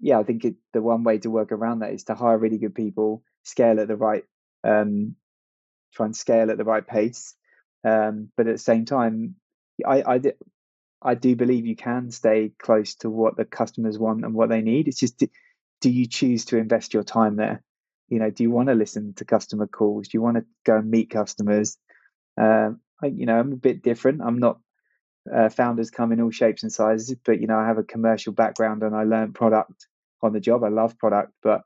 [0.00, 2.58] yeah, I think it, the one way to work around that is to hire really
[2.58, 4.24] good people, scale at the right,
[4.64, 5.16] um,
[5.94, 7.34] try and scale at the right pace.
[7.84, 9.36] Um, but at the same time,
[9.86, 10.20] I, I,
[11.02, 14.60] I do believe you can stay close to what the customers want and what they
[14.60, 14.88] need.
[14.88, 15.22] It's just,
[15.80, 17.62] do you choose to invest your time there?
[18.08, 20.08] You know, do you want to listen to customer calls?
[20.08, 21.76] Do you want to go and meet customers?
[22.40, 24.22] Um, you know, I'm a bit different.
[24.22, 24.58] I'm not
[25.34, 28.32] uh, founders come in all shapes and sizes, but you know, I have a commercial
[28.32, 29.86] background and I learned product
[30.22, 30.64] on the job.
[30.64, 31.62] I love product, but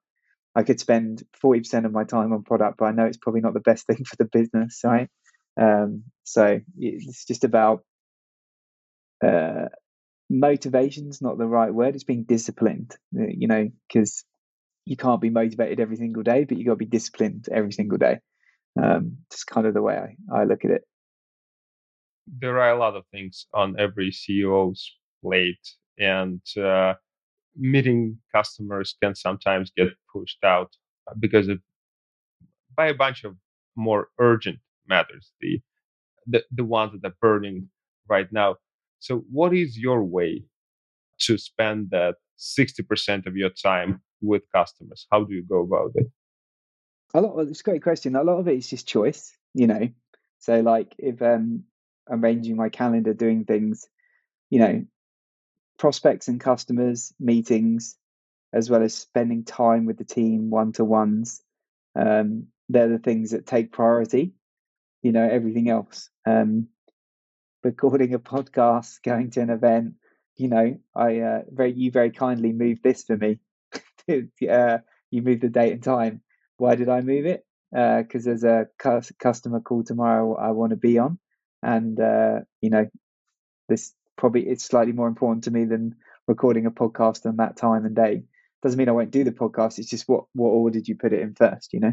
[0.55, 3.55] I could spend 40% of my time on product, but I know it's probably not
[3.55, 5.09] the best thing for the business, right?
[5.61, 7.85] Um, so it's just about
[9.23, 9.67] uh,
[10.29, 11.95] motivation's not the right word.
[11.95, 14.25] It's being disciplined, uh, you know, because
[14.91, 17.99] you can't be motivated every single day, but you got to be disciplined every single
[17.99, 18.19] day.
[18.81, 20.83] Um, just kind of the way I, I look at it
[22.39, 25.67] there are a lot of things on every CEO's plate,
[25.99, 26.95] and uh,
[27.57, 30.75] meeting customers can sometimes get pushed out
[31.09, 31.59] uh, because of
[32.77, 33.37] by a bunch of
[33.77, 35.61] more urgent matters, the
[36.27, 37.69] the, the ones that are burning
[38.09, 38.57] right now.
[39.01, 40.45] So, what is your way
[41.21, 45.07] to spend that 60% of your time with customers?
[45.11, 46.07] How do you go about it?
[47.15, 47.39] A lot.
[47.39, 48.17] Of, It's a great question.
[48.17, 49.89] A lot of it is just choice, you know.
[50.39, 51.65] So, like, if um,
[52.09, 53.89] I'm arranging my calendar, doing things,
[54.49, 54.85] you know,
[55.79, 57.97] prospects and customers, meetings,
[58.53, 61.43] as well as spending time with the team, one to ones.
[61.97, 64.33] Um, they're the things that take priority.
[65.03, 66.11] You know, everything else.
[66.27, 66.69] Um,
[67.63, 69.95] recording a podcast, going to an event.
[70.37, 73.39] You know, I uh, very you very kindly moved this for me.
[74.51, 74.79] uh,
[75.11, 76.23] you moved the date and time.
[76.57, 77.45] Why did I move it?
[77.73, 81.19] Because uh, there's a cu- customer call tomorrow I want to be on
[81.63, 82.87] and uh, you know
[83.69, 85.95] this probably it's slightly more important to me than
[86.27, 88.23] recording a podcast on that time and day
[88.63, 91.13] doesn't mean i won't do the podcast it's just what what order did you put
[91.13, 91.93] it in first you know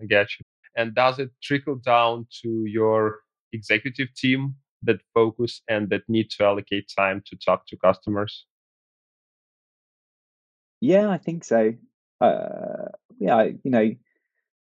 [0.00, 0.44] i get you
[0.76, 3.20] and does it trickle down to your
[3.52, 8.46] executive team that focus and that need to allocate time to talk to customers
[10.80, 11.72] yeah i think so
[12.20, 12.88] uh,
[13.18, 13.90] yeah you know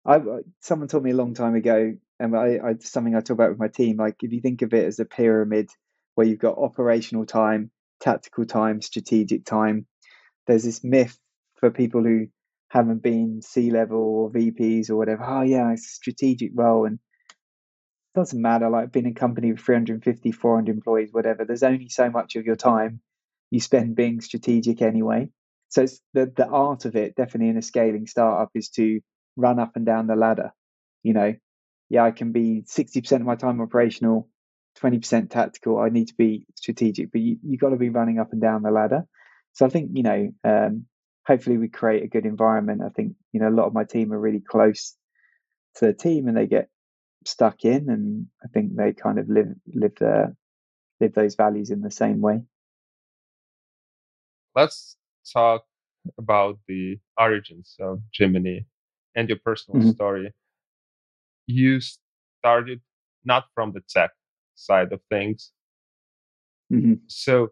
[0.06, 0.20] I
[0.60, 3.58] someone told me a long time ago and I, I something I talk about with
[3.58, 3.98] my team.
[3.98, 5.68] Like if you think of it as a pyramid
[6.14, 9.86] where you've got operational time, tactical time, strategic time.
[10.46, 11.18] There's this myth
[11.56, 12.28] for people who
[12.68, 15.24] haven't been C level or VPs or whatever.
[15.24, 16.98] Oh yeah, it's a strategic role and
[18.14, 18.70] doesn't matter.
[18.70, 21.44] Like being a company with 350, 400 employees, whatever.
[21.44, 23.00] There's only so much of your time
[23.50, 25.30] you spend being strategic anyway.
[25.68, 29.00] So it's the the art of it, definitely in a scaling startup, is to
[29.36, 30.52] run up and down the ladder.
[31.02, 31.34] You know,
[31.88, 34.28] yeah, I can be 60% of my time operational,
[34.82, 35.78] 20% tactical.
[35.78, 38.62] I need to be strategic, but you you got to be running up and down
[38.62, 39.06] the ladder.
[39.52, 40.86] So I think you know, um,
[41.26, 42.82] hopefully we create a good environment.
[42.84, 44.96] I think you know a lot of my team are really close
[45.76, 46.68] to the team, and they get
[47.24, 50.34] stuck in, and I think they kind of live live the
[51.00, 52.42] live those values in the same way.
[54.54, 54.96] Let's
[55.32, 55.64] talk
[56.18, 58.66] about the origins of Jiminny
[59.14, 59.90] and your personal mm-hmm.
[59.90, 60.32] story.
[61.46, 61.80] You
[62.40, 62.80] started
[63.24, 64.10] not from the tech
[64.54, 65.52] side of things.
[66.72, 66.94] Mm-hmm.
[67.08, 67.48] So,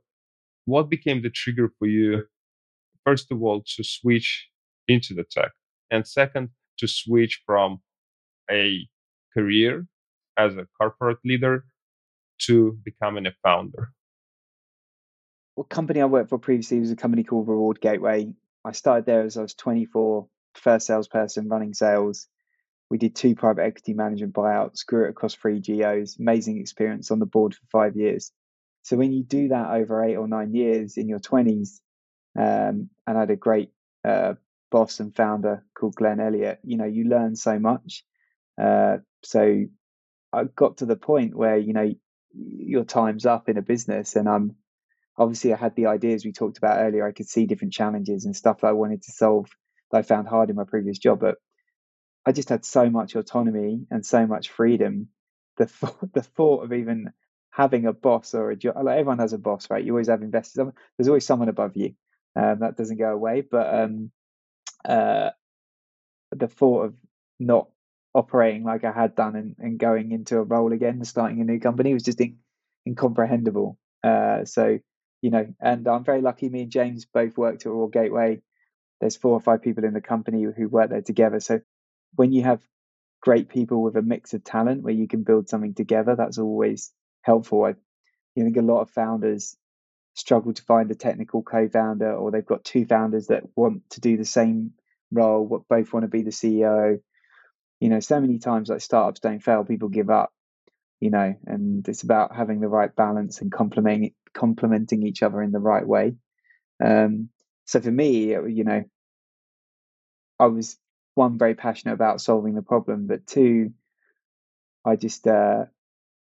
[0.65, 2.25] what became the trigger for you,
[3.05, 4.49] first of all, to switch
[4.89, 5.53] into the tech?
[5.91, 7.81] And second, to switch from
[8.51, 8.89] a
[9.33, 9.87] career
[10.37, 11.65] as a corporate leader
[12.43, 13.93] to becoming a founder?
[15.55, 18.33] What company I worked for previously was a company called Reward Gateway.
[18.65, 22.27] I started there as I was 24, first salesperson running sales.
[22.91, 27.19] We did two private equity management buyouts, grew it across three geos, amazing experience on
[27.19, 28.33] the board for five years.
[28.83, 31.81] So when you do that over eight or nine years in your 20s,
[32.37, 33.71] um, and I had a great
[34.05, 34.35] uh,
[34.71, 38.05] boss and founder called Glenn Elliott, you know, you learn so much.
[38.61, 39.65] Uh, so
[40.33, 41.95] I got to the point where, you know,
[42.33, 44.57] your time's up in a business and I'm
[45.17, 47.07] obviously I had the ideas we talked about earlier.
[47.07, 49.49] I could see different challenges and stuff that I wanted to solve
[49.91, 51.37] that I found hard in my previous job, but
[52.27, 55.09] I just had so much autonomy and so much freedom.
[55.57, 57.13] The th- the thought of even
[57.51, 59.85] having a boss or a job, like everyone has a boss, right?
[59.85, 60.67] You always have investors.
[60.99, 61.95] There's always someone above you.
[62.37, 63.43] Um, that doesn't go away.
[63.43, 64.11] But um,
[64.85, 65.31] uh,
[66.33, 66.95] the thought of
[67.39, 67.69] not
[68.15, 71.45] operating like I had done and, and going into a role again and starting a
[71.45, 72.39] new company was just in,
[72.87, 73.79] incomprehensible.
[74.03, 74.79] Uh, so
[75.25, 76.51] you know, and I'm very lucky.
[76.51, 78.43] Me and James both worked at Reward Gateway.
[79.01, 81.41] There's four or five people in the company who work there together.
[81.41, 81.63] So
[82.15, 82.61] when you have
[83.23, 86.93] great people with a mix of talent where you can build something together, that's always
[87.23, 87.65] helpful.
[87.65, 87.75] I
[88.35, 89.57] you think a lot of founders
[90.13, 94.19] struggle to find a technical co-founder, or they've got two founders that want to do
[94.19, 94.73] the same
[95.11, 97.01] role, what both want to be the CEO.
[97.81, 100.35] You know, so many times like startups don't fail, people give up.
[101.01, 105.53] You know, and it's about having the right balance and complementing complementing each other in
[105.53, 106.17] the right way.
[106.85, 107.31] Um,
[107.65, 108.85] so for me, you know,
[110.39, 110.77] I was
[111.15, 113.73] one very passionate about solving the problem, but two,
[114.85, 115.65] I just uh,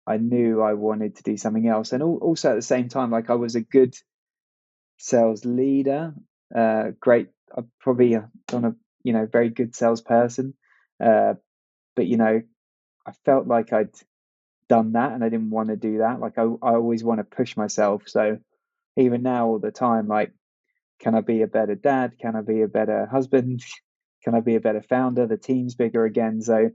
[0.06, 3.28] I knew I wanted to do something else, and also at the same time, like
[3.30, 3.94] I was a good
[4.96, 6.14] sales leader,
[6.54, 10.54] uh, great, I probably on a you know very good salesperson,
[11.04, 11.34] uh,
[11.94, 12.42] but you know,
[13.06, 13.90] I felt like I'd
[14.68, 16.20] done that and I didn't want to do that.
[16.20, 18.02] Like I, I always want to push myself.
[18.06, 18.38] So
[18.96, 20.32] even now all the time, like,
[21.00, 22.18] can I be a better dad?
[22.20, 23.64] Can I be a better husband?
[24.24, 25.28] Can I be a better founder?
[25.28, 26.42] The team's bigger again.
[26.42, 26.70] So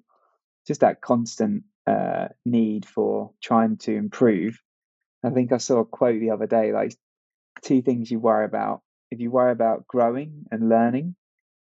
[0.65, 4.58] just that constant uh, need for trying to improve.
[5.25, 6.95] I think I saw a quote the other day, like
[7.62, 8.82] two things you worry about.
[9.12, 11.15] If you worry about growing and learning,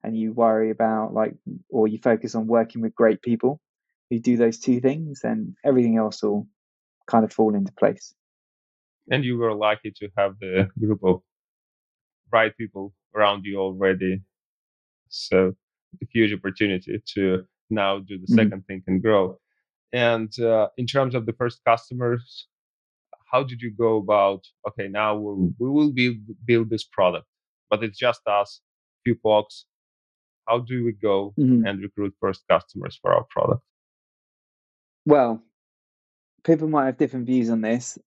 [0.05, 1.33] and you worry about like,
[1.69, 3.59] or you focus on working with great people,
[4.09, 6.47] you do those two things, then everything else will
[7.07, 8.13] kind of fall into place.
[9.11, 11.21] And you were lucky to have the group of
[12.31, 14.21] right people around you already.
[15.09, 15.53] So
[16.01, 18.35] a huge opportunity to now do the mm-hmm.
[18.35, 19.37] second thing and grow.
[19.93, 22.47] And uh, in terms of the first customers,
[23.31, 24.45] how did you go about?
[24.67, 27.27] Okay, now we we will be, build this product,
[27.69, 28.61] but it's just us,
[29.03, 29.65] few folks.
[30.47, 31.65] How do we go mm-hmm.
[31.65, 33.63] and recruit first customers for our product?
[35.05, 35.43] Well,
[36.43, 37.97] people might have different views on this.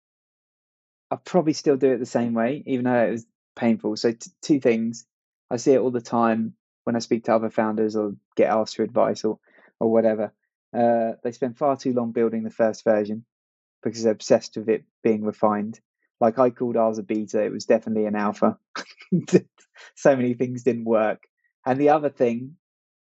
[1.10, 3.96] I probably still do it the same way, even though it was painful.
[3.96, 5.06] So, t- two things.
[5.50, 8.76] I see it all the time when I speak to other founders or get asked
[8.76, 9.38] for advice or,
[9.80, 10.32] or whatever.
[10.76, 13.24] Uh, they spend far too long building the first version
[13.82, 15.80] because they're obsessed with it being refined.
[16.20, 18.58] Like I called ours a beta, it was definitely an alpha.
[19.96, 21.22] so many things didn't work.
[21.66, 22.56] And the other thing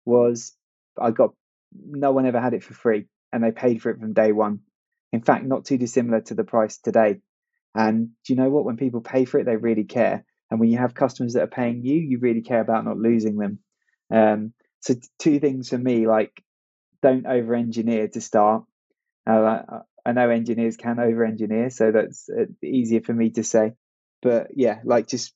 [0.05, 0.55] was
[1.01, 1.35] I got
[1.75, 4.61] no one ever had it for free and they paid for it from day one.
[5.13, 7.21] In fact, not too dissimilar to the price today.
[7.75, 8.65] And do you know what?
[8.65, 10.25] When people pay for it, they really care.
[10.51, 13.37] And when you have customers that are paying you, you really care about not losing
[13.37, 13.59] them.
[14.13, 16.43] Um, so, two things for me like
[17.03, 18.65] don't over engineer to start.
[19.27, 19.63] Uh,
[20.05, 23.73] I know engineers can over engineer, so that's uh, easier for me to say.
[24.21, 25.33] But yeah, like just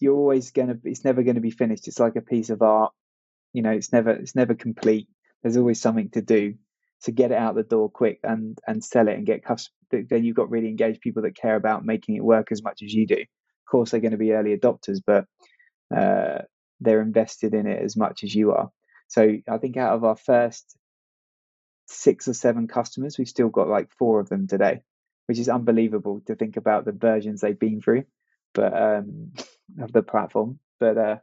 [0.00, 2.62] you're always going to it's never going to be finished it's like a piece of
[2.62, 2.92] art
[3.52, 5.08] you know it's never it's never complete
[5.46, 6.54] there's always something to do
[7.02, 9.70] to get it out the door quick and and sell it and get customers
[10.10, 12.92] then you've got really engaged people that care about making it work as much as
[12.92, 13.14] you do.
[13.14, 15.26] Of course they're going to be early adopters but
[15.96, 16.42] uh,
[16.80, 18.70] they're invested in it as much as you are.
[19.06, 20.76] So i think out of our first
[21.86, 24.80] six or seven customers we've still got like four of them today
[25.26, 28.02] which is unbelievable to think about the versions they've been through
[28.52, 29.30] but um
[29.80, 30.58] of the platform.
[30.80, 31.16] But uh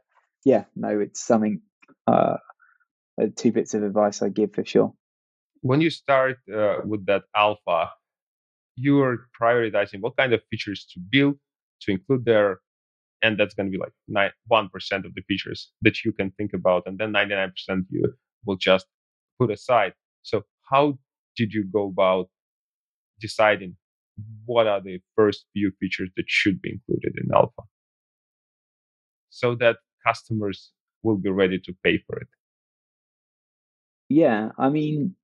[0.46, 1.60] yeah no it's something
[2.06, 2.38] uh
[3.36, 4.92] two bits of advice i give for sure
[5.64, 7.88] when you start uh, with that alpha,
[8.76, 11.36] you are prioritizing what kind of features to build
[11.80, 12.60] to include there,
[13.22, 14.68] and that's going to be like nine, 1%
[15.06, 17.50] of the features that you can think about, and then 99%
[17.88, 18.12] you
[18.44, 18.84] will just
[19.40, 19.94] put aside.
[20.20, 20.98] So, how
[21.34, 22.28] did you go about
[23.18, 23.76] deciding
[24.44, 27.62] what are the first few features that should be included in alpha
[29.30, 30.72] so that customers
[31.02, 32.28] will be ready to pay for it?
[34.14, 35.16] Yeah, I mean,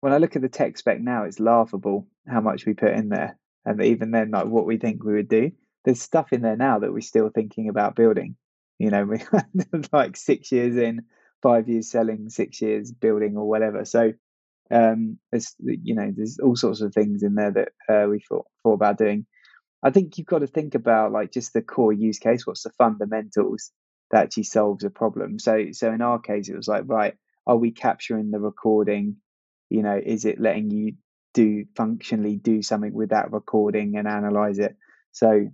[0.00, 3.08] when I look at the tech spec now, it's laughable how much we put in
[3.08, 3.38] there.
[3.64, 5.52] And even then, like what we think we would do,
[5.84, 8.36] there's stuff in there now that we're still thinking about building.
[8.78, 9.20] You know, we
[9.92, 11.02] like six years in,
[11.42, 13.84] five years selling, six years building, or whatever.
[13.84, 14.12] So,
[14.70, 18.46] um, there's you know, there's all sorts of things in there that uh, we thought
[18.62, 19.26] thought about doing.
[19.82, 22.46] I think you've got to think about like just the core use case.
[22.46, 23.70] What's the fundamentals
[24.10, 25.38] that actually solves a problem?
[25.38, 27.14] So, so in our case, it was like, right,
[27.46, 29.16] are we capturing the recording?
[29.70, 30.92] you know is it letting you
[31.32, 34.76] do functionally do something with that recording and analyze it?
[35.12, 35.48] So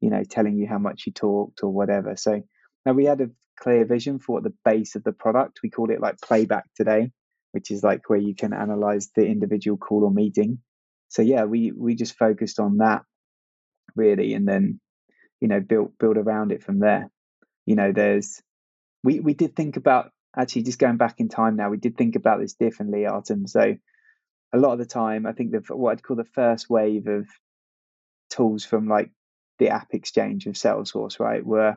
[0.00, 2.16] you know telling you how much you talked or whatever.
[2.16, 2.42] So
[2.84, 5.90] now we had a clear vision for what the base of the product we called
[5.90, 7.12] it like playback today
[7.52, 10.58] which is like where you can analyze the individual call or meeting.
[11.08, 13.02] So yeah we we just focused on that
[13.94, 14.80] really and then
[15.40, 17.10] you know build build around it from there.
[17.66, 18.42] You know there's
[19.04, 22.16] we we did think about actually just going back in time now, we did think
[22.16, 23.46] about this differently, Artem.
[23.46, 23.76] So
[24.52, 27.26] a lot of the time, I think the what I'd call the first wave of
[28.30, 29.10] tools from like
[29.58, 31.76] the app exchange of Salesforce, right, were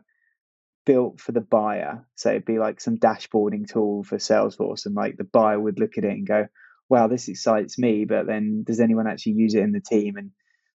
[0.85, 2.05] built for the buyer.
[2.15, 5.97] So it'd be like some dashboarding tool for Salesforce, and like the buyer would look
[5.97, 6.47] at it and go,
[6.89, 10.31] "Wow, this excites me," but then does anyone actually use it in the team and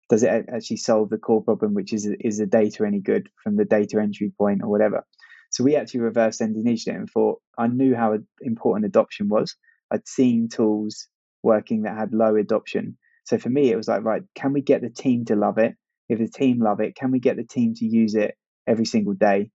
[0.09, 3.57] does it actually solve the core problem, which is is the data any good from
[3.57, 5.07] the data entry point or whatever?
[5.51, 9.57] So we actually reverse engineered it and thought I knew how important adoption was.
[9.91, 11.09] I'd seen tools
[11.43, 12.97] working that had low adoption.
[13.25, 15.75] So for me, it was like, right, can we get the team to love it?
[16.09, 18.37] If the team love it, can we get the team to use it
[18.67, 19.51] every single day?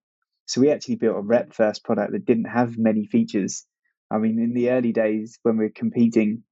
[0.46, 3.66] So we actually built a rep first product that didn't have many features.
[4.12, 6.44] I mean, in the early days when we were competing,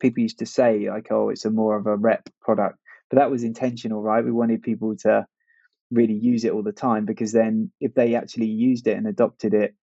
[0.00, 3.30] people used to say like, "Oh, it's a more of a rep product," but that
[3.30, 4.24] was intentional, right?
[4.24, 5.26] We wanted people to
[5.90, 9.54] really use it all the time because then if they actually used it and adopted
[9.54, 9.74] it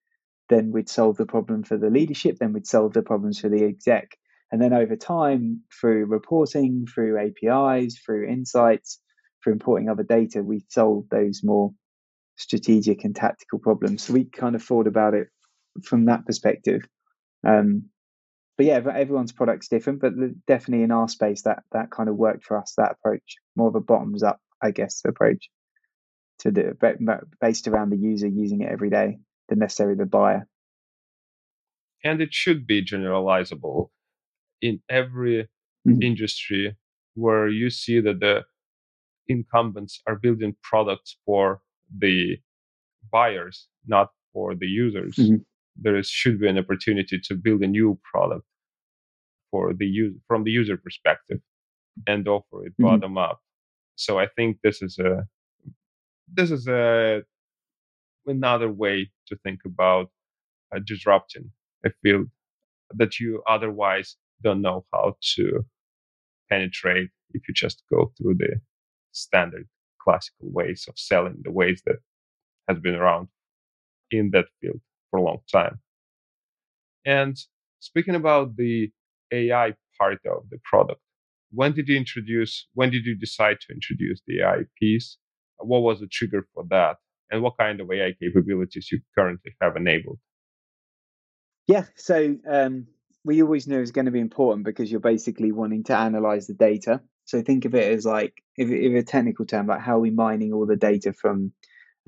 [0.50, 3.64] then we'd solve the problem for the leadership then we'd solve the problems for the
[3.64, 4.18] exec.
[4.52, 9.00] And then over time through reporting through apis through insights
[9.44, 11.72] through importing other data we solved those more
[12.38, 14.04] strategic and tactical problems.
[14.04, 15.28] So we kind of thought about it
[15.84, 16.84] from that perspective.
[17.46, 17.90] Um,
[18.58, 20.14] but yeah everyone's product's different but
[20.48, 23.36] definitely in our space that that kind of worked for us that approach.
[23.58, 25.50] More of a bottoms up i guess approach
[26.40, 26.74] to do
[27.42, 29.18] based around the user using it every day
[29.50, 30.48] than necessarily the buyer.
[32.04, 33.90] And it should be generalizable
[34.62, 35.48] in every
[35.88, 36.02] mm-hmm.
[36.02, 36.76] industry
[37.16, 38.44] where you see that the
[39.28, 41.62] incumbents are building products for
[41.98, 42.38] the
[43.12, 45.16] buyers, not for the users.
[45.16, 45.38] Mm-hmm.
[45.80, 48.46] There is, should be an opportunity to build a new product
[49.52, 51.40] for the user from the user perspective
[52.06, 52.84] and offer it mm-hmm.
[52.84, 53.40] bottom up.
[53.96, 55.26] So I think this is a
[56.32, 57.22] this is a
[58.26, 60.10] another way to think about
[60.76, 61.50] uh, disrupting
[61.86, 62.28] a field
[62.94, 65.66] that you otherwise don't know how to
[66.50, 68.60] penetrate if you just go through the
[69.12, 69.68] standard
[70.02, 71.98] classical ways of selling the ways that
[72.68, 73.28] has been around
[74.12, 75.80] in that field for a long time.
[77.06, 77.38] And
[77.80, 78.92] speaking about the
[79.32, 81.02] ai part of the product
[81.52, 85.18] when did you introduce when did you decide to introduce the ai piece
[85.60, 86.98] what was the trigger for that?
[87.30, 90.20] And what kind of ai capabilities you currently have enabled?
[91.68, 92.88] Yeah so um,
[93.28, 96.48] we always knew it was going to be important because you're basically wanting to analyze
[96.48, 97.02] the data.
[97.26, 100.12] So think of it as like if, if a technical term like how are we
[100.12, 101.52] mining all the data from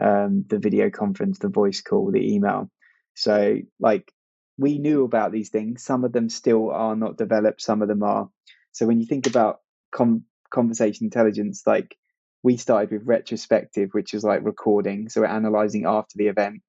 [0.01, 2.71] um, the video conference the voice call the email?
[3.15, 4.09] So like
[4.57, 5.83] we knew about these things.
[5.83, 8.29] Some of them still are not developed some of them are.
[8.71, 9.59] So when you think about
[9.91, 11.97] com- conversation intelligence like
[12.43, 15.09] we started with retrospective, which is like recording.
[15.09, 16.61] So we're analyzing after the event.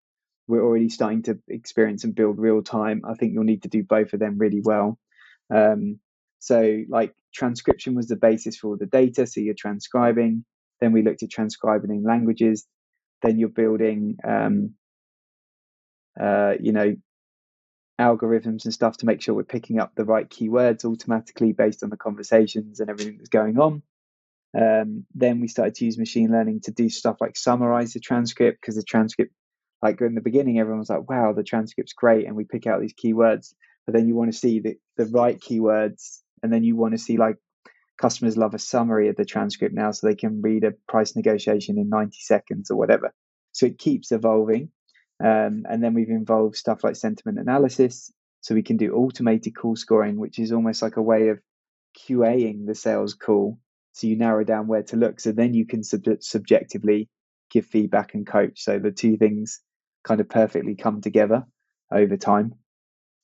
[0.48, 3.02] We're already starting to experience and build real time.
[3.08, 4.98] I think you'll need to do both of them really well.
[5.54, 6.00] Um,
[6.40, 9.26] so, like transcription was the basis for all the data.
[9.26, 10.44] So you're transcribing.
[10.80, 12.66] Then we looked at transcribing in languages.
[13.22, 14.74] Then you're building, um,
[16.20, 16.96] uh, you know,
[18.00, 21.90] algorithms and stuff to make sure we're picking up the right keywords automatically based on
[21.90, 23.82] the conversations and everything that's going on.
[24.58, 28.60] Um, then we started to use machine learning to do stuff like summarize the transcript
[28.60, 29.32] because the transcript,
[29.82, 32.26] like in the beginning, everyone was like, wow, the transcript's great.
[32.26, 33.54] And we pick out these keywords,
[33.86, 36.20] but then you want to see the, the right keywords.
[36.42, 37.36] And then you want to see like
[38.00, 41.78] customers love a summary of the transcript now so they can read a price negotiation
[41.78, 43.12] in 90 seconds or whatever.
[43.52, 44.70] So it keeps evolving.
[45.22, 48.10] Um, and then we've involved stuff like sentiment analysis.
[48.40, 51.40] So we can do automated call scoring, which is almost like a way of
[51.98, 53.58] QAing the sales call
[54.00, 55.20] so you narrow down where to look.
[55.20, 57.10] So then you can sub- subjectively
[57.50, 58.62] give feedback and coach.
[58.64, 59.60] So the two things
[60.04, 61.44] kind of perfectly come together
[61.92, 62.54] over time.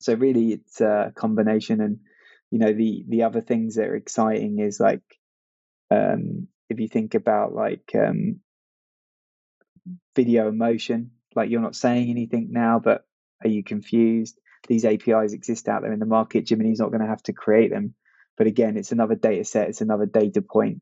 [0.00, 1.80] So really, it's a combination.
[1.80, 2.00] And
[2.50, 5.00] you know, the the other things that are exciting is like
[5.90, 8.40] um, if you think about like um,
[10.14, 13.06] video emotion, like you're not saying anything now, but
[13.42, 14.38] are you confused?
[14.68, 16.44] These APIs exist out there in the market.
[16.44, 17.94] Jiminny's not going to have to create them
[18.36, 20.80] but again, it's another data set, it's another data point.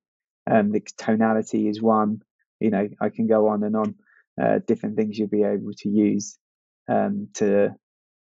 [0.50, 2.22] Um, the tonality is one.
[2.60, 3.94] You know, I can go on and on.
[4.40, 6.38] Uh, different things you'll be able to use
[6.88, 7.70] um, to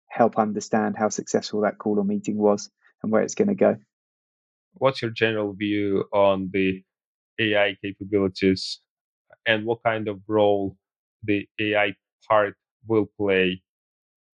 [0.09, 2.71] help understand how successful that call or meeting was
[3.03, 3.77] and where it's going to go.
[4.75, 6.83] What's your general view on the
[7.41, 8.81] AI capabilities
[9.47, 10.77] and what kind of role
[11.25, 11.95] the AI
[12.29, 12.55] part
[12.87, 13.63] will play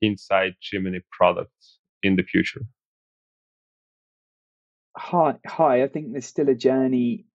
[0.03, 2.63] inside Jiminny products in the future?
[4.97, 5.83] Hi, hi.
[5.83, 7.27] I think there's still a journey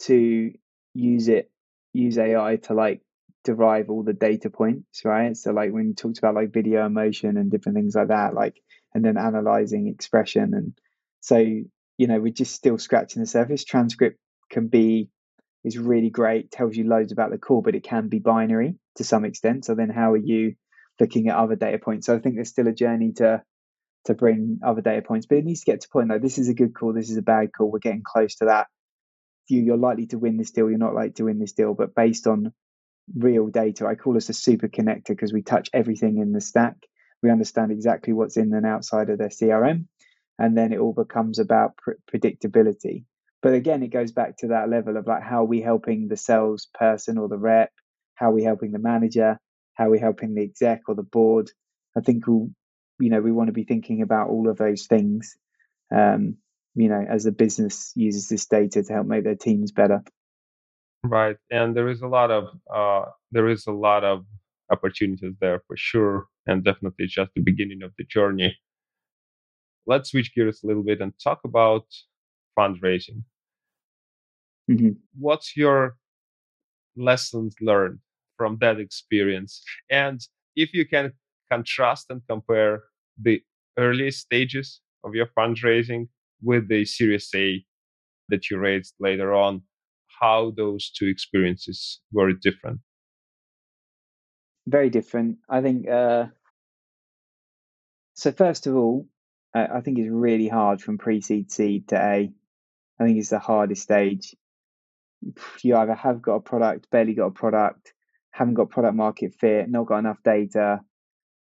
[0.00, 0.52] to
[0.94, 1.50] use it,
[1.92, 3.02] use AI to like
[3.44, 5.36] derive all the data points, right?
[5.36, 8.60] So like when you talked about like video emotion and different things like that, like
[8.94, 10.74] and then analyzing expression and
[11.20, 13.64] so you know we're just still scratching the surface.
[13.64, 14.18] Transcript
[14.50, 15.10] can be
[15.64, 19.04] is really great, tells you loads about the call, but it can be binary to
[19.04, 19.64] some extent.
[19.64, 20.54] So then how are you
[20.98, 22.06] looking at other data points?
[22.06, 23.42] So I think there's still a journey to
[24.06, 25.26] to bring other data points.
[25.26, 27.10] But it needs to get to a point like this is a good call, this
[27.10, 27.70] is a bad call.
[27.70, 28.66] We're getting close to that.
[29.48, 31.94] You, you're likely to win this deal, you're not likely to win this deal, but
[31.94, 32.52] based on
[33.16, 36.76] real data, I call us a super connector because we touch everything in the stack.
[37.22, 39.86] We understand exactly what's in and outside of their CRM,
[40.38, 43.04] and then it all becomes about pr- predictability.
[43.42, 46.16] But again, it goes back to that level of like how are we helping the
[46.16, 47.72] salesperson or the rep,
[48.14, 49.38] how are we helping the manager,
[49.74, 51.50] how are we helping the exec or the board.
[51.96, 52.50] I think we'll,
[53.00, 55.36] you know we want to be thinking about all of those things
[55.94, 56.36] um,
[56.74, 60.02] you know as the business uses this data to help make their teams better.
[61.02, 64.24] Right and there is a lot of uh, there is a lot of
[64.70, 68.56] opportunities there for sure and definitely just the beginning of the journey.
[69.86, 71.86] Let's switch gears a little bit and talk about
[72.58, 73.22] fundraising.
[74.70, 74.90] Mm-hmm.
[75.18, 75.96] what's your
[76.96, 77.98] lessons learned
[78.36, 79.64] from that experience?
[79.90, 80.20] And
[80.54, 81.12] if you can
[81.50, 82.84] contrast and compare
[83.22, 83.42] the
[83.78, 86.08] early stages of your fundraising
[86.42, 87.64] with the Series A
[88.28, 89.62] that you raised later on,
[90.20, 92.80] how those two experiences were different?
[94.66, 95.38] Very different.
[95.48, 95.88] I think.
[95.88, 96.26] Uh,
[98.14, 99.08] so first of all,
[99.54, 102.32] I think it's really hard from pre-seed seed to A.
[103.00, 104.36] I think it's the hardest stage.
[105.62, 107.92] You either have got a product, barely got a product,
[108.30, 110.80] haven't got product market fit, not got enough data,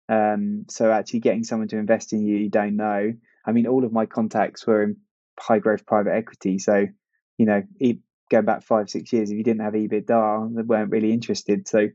[0.08, 3.12] um, so actually getting someone to invest in you you don't know.
[3.46, 4.96] I mean, all of my contacts were in
[5.38, 6.58] high growth private equity.
[6.58, 6.86] So,
[7.38, 7.62] you know,
[8.30, 11.66] going back five, six years, if you didn't have EBITDA, they weren't really interested.
[11.66, 11.88] So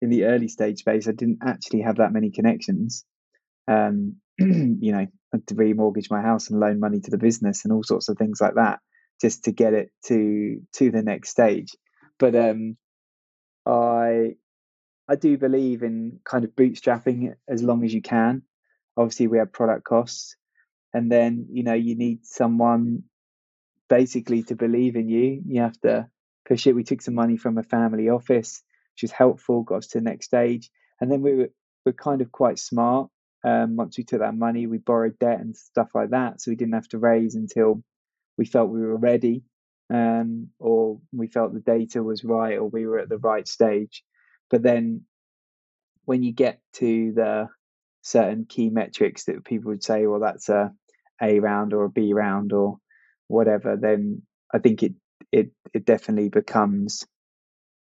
[0.00, 3.04] in the early stage space, I didn't actually have that many connections.
[3.68, 7.64] Um, you know, I had to remortgage my house and loan money to the business
[7.64, 8.80] and all sorts of things like that
[9.20, 11.74] just to get it to to the next stage.
[12.18, 12.76] But um,
[13.66, 14.34] I
[15.08, 18.42] I do believe in kind of bootstrapping as long as you can.
[18.96, 20.36] Obviously, we have product costs,
[20.92, 23.04] and then you know you need someone
[23.88, 25.42] basically to believe in you.
[25.46, 26.08] You have to
[26.46, 26.74] push it.
[26.74, 28.62] We took some money from a family office,
[28.94, 31.48] which was helpful, got us to the next stage, and then we
[31.86, 33.08] were kind of quite smart.
[33.44, 36.56] Um, once we took that money, we borrowed debt and stuff like that, so we
[36.56, 37.82] didn't have to raise until
[38.36, 39.42] we felt we were ready,
[39.92, 44.04] um, or we felt the data was right, or we were at the right stage.
[44.50, 45.02] But then
[46.04, 47.48] when you get to the
[48.02, 50.72] certain key metrics that people would say, well, that's a
[51.20, 52.78] A round or a B round or
[53.26, 54.22] whatever, then
[54.52, 54.94] I think it
[55.30, 57.06] it it definitely becomes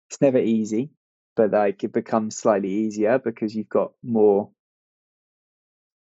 [0.09, 0.89] it's never easy,
[1.35, 4.49] but like it becomes slightly easier because you've got more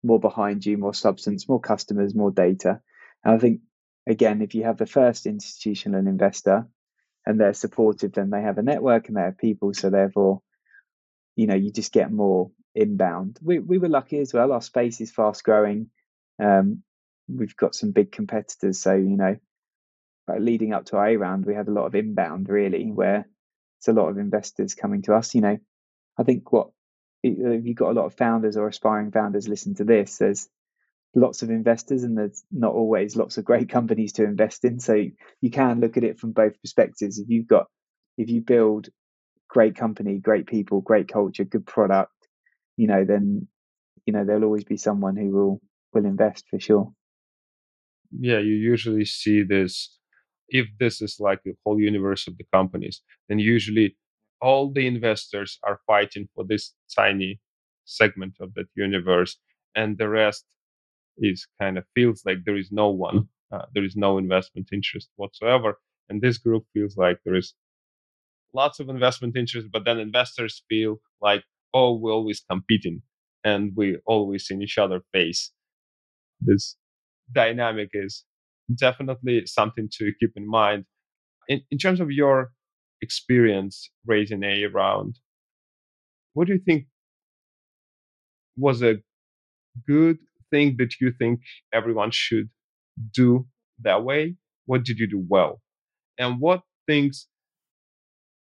[0.03, 2.79] more behind you, more substance, more customers, more data.
[3.23, 3.61] And I think
[4.07, 6.67] again, if you have the first institutional investor
[7.28, 10.41] and they're supportive, then they have a network and they have people, so therefore,
[11.36, 13.38] you know, you just get more inbound.
[13.43, 14.53] We we were lucky as well.
[14.53, 15.89] Our space is fast growing.
[16.41, 16.84] Um,
[17.28, 19.36] we've got some big competitors, so you know,
[20.39, 23.28] leading up to our A round, we had a lot of inbound really, where
[23.80, 25.36] it's a lot of investors coming to us.
[25.36, 25.57] You know,
[26.17, 26.69] I think what
[27.23, 30.47] if you've got a lot of founders or aspiring founders listen to this, there's
[31.18, 34.80] lots of investors and there's not always lots of great companies to invest in.
[34.80, 35.03] So
[35.41, 37.18] you can look at it from both perspectives.
[37.18, 37.65] If you've got
[38.18, 38.89] if you build
[39.49, 42.11] great company, great people, great culture, good product,
[42.78, 43.47] you know, then
[44.05, 45.61] you know there'll always be someone who will
[45.93, 46.91] will invest for sure.
[48.18, 49.97] Yeah, you usually see this
[50.49, 53.97] if this is like the whole universe of the companies, then usually
[54.39, 57.41] all the investors are fighting for this tiny
[57.86, 59.38] segment of that universe,
[59.76, 60.45] and the rest
[61.20, 65.09] is kind of feels like there is no one, uh, there is no investment interest
[65.15, 67.53] whatsoever, and this group feels like there is
[68.53, 71.43] lots of investment interest, but then investors feel like,
[71.74, 73.01] oh, we're always competing
[73.43, 75.51] and we always in each other face.
[76.41, 76.76] This
[77.32, 78.24] dynamic is
[78.76, 80.86] definitely something to keep in mind.
[81.47, 82.51] In, in terms of your
[83.01, 85.20] experience raising a round,
[86.34, 86.88] what do you think
[88.57, 88.97] was a
[89.88, 90.18] good
[90.51, 91.39] thing that you think
[91.73, 92.49] everyone should
[93.13, 93.47] do
[93.81, 94.35] that way?
[94.65, 95.61] What did you do well?
[96.17, 97.27] And what things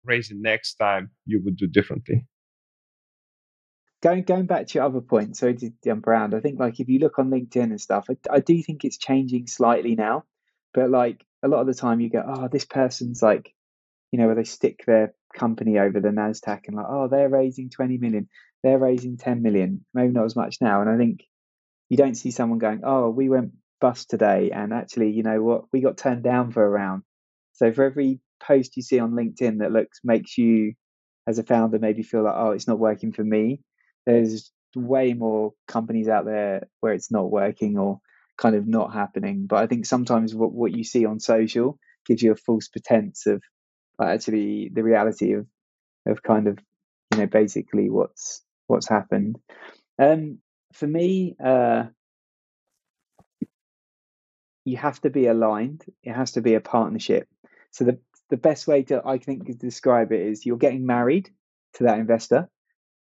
[0.04, 2.26] raising next time you would do differently?
[4.01, 6.89] Going going back to your other point, so to jump around, I think like if
[6.89, 10.26] you look on LinkedIn and stuff, I, I do think it's changing slightly now.
[10.74, 13.54] But like a lot of the time, you go, oh, this person's like,
[14.12, 17.70] you know, where they stick their company over the Nasdaq and like, oh, they're raising
[17.70, 18.28] twenty million,
[18.62, 20.82] they're raising ten million, maybe not as much now.
[20.82, 21.22] And I think
[21.90, 25.66] you don't see someone going, oh, we went bust today, and actually, you know what,
[25.72, 27.04] we got turned down for a round.
[27.54, 30.74] So for every post you see on LinkedIn that looks makes you
[31.28, 33.62] as a founder maybe feel like, oh, it's not working for me.
[34.06, 38.02] There's way more companies out there where it's not working or
[38.38, 39.46] kind of not happening.
[39.48, 43.26] But I think sometimes what, what you see on social gives you a false pretense
[43.26, 43.42] of
[44.02, 45.46] actually the reality of
[46.06, 46.60] of kind of
[47.14, 49.40] you know basically what's what's happened.
[50.00, 50.40] Um,
[50.74, 51.86] for me, uh,
[54.66, 55.86] you have to be aligned.
[56.04, 57.28] It has to be a partnership.
[57.72, 58.00] So the
[58.30, 61.30] the best way to I think describe it is you're getting married
[61.76, 62.50] to that investor.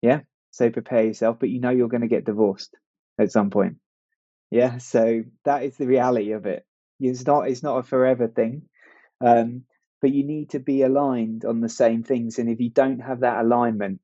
[0.03, 0.21] Yeah.
[0.51, 2.75] So prepare yourself, but you know you're going to get divorced
[3.19, 3.77] at some point.
[4.51, 4.79] Yeah.
[4.79, 6.67] So that is the reality of it.
[7.01, 8.63] It's not it's not a forever thing.
[9.21, 9.63] Um,
[10.01, 12.39] but you need to be aligned on the same things.
[12.39, 14.01] And if you don't have that alignment,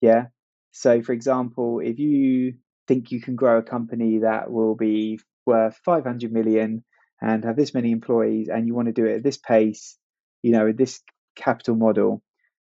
[0.00, 0.26] yeah.
[0.70, 2.54] So for example, if you
[2.88, 6.84] think you can grow a company that will be worth 500 million
[7.20, 9.96] and have this many employees and you want to do it at this pace
[10.42, 11.00] you know, this
[11.36, 12.22] capital model,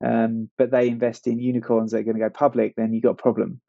[0.05, 3.11] um, but they invest in unicorns that are going to go public, then you got
[3.11, 3.59] a problem,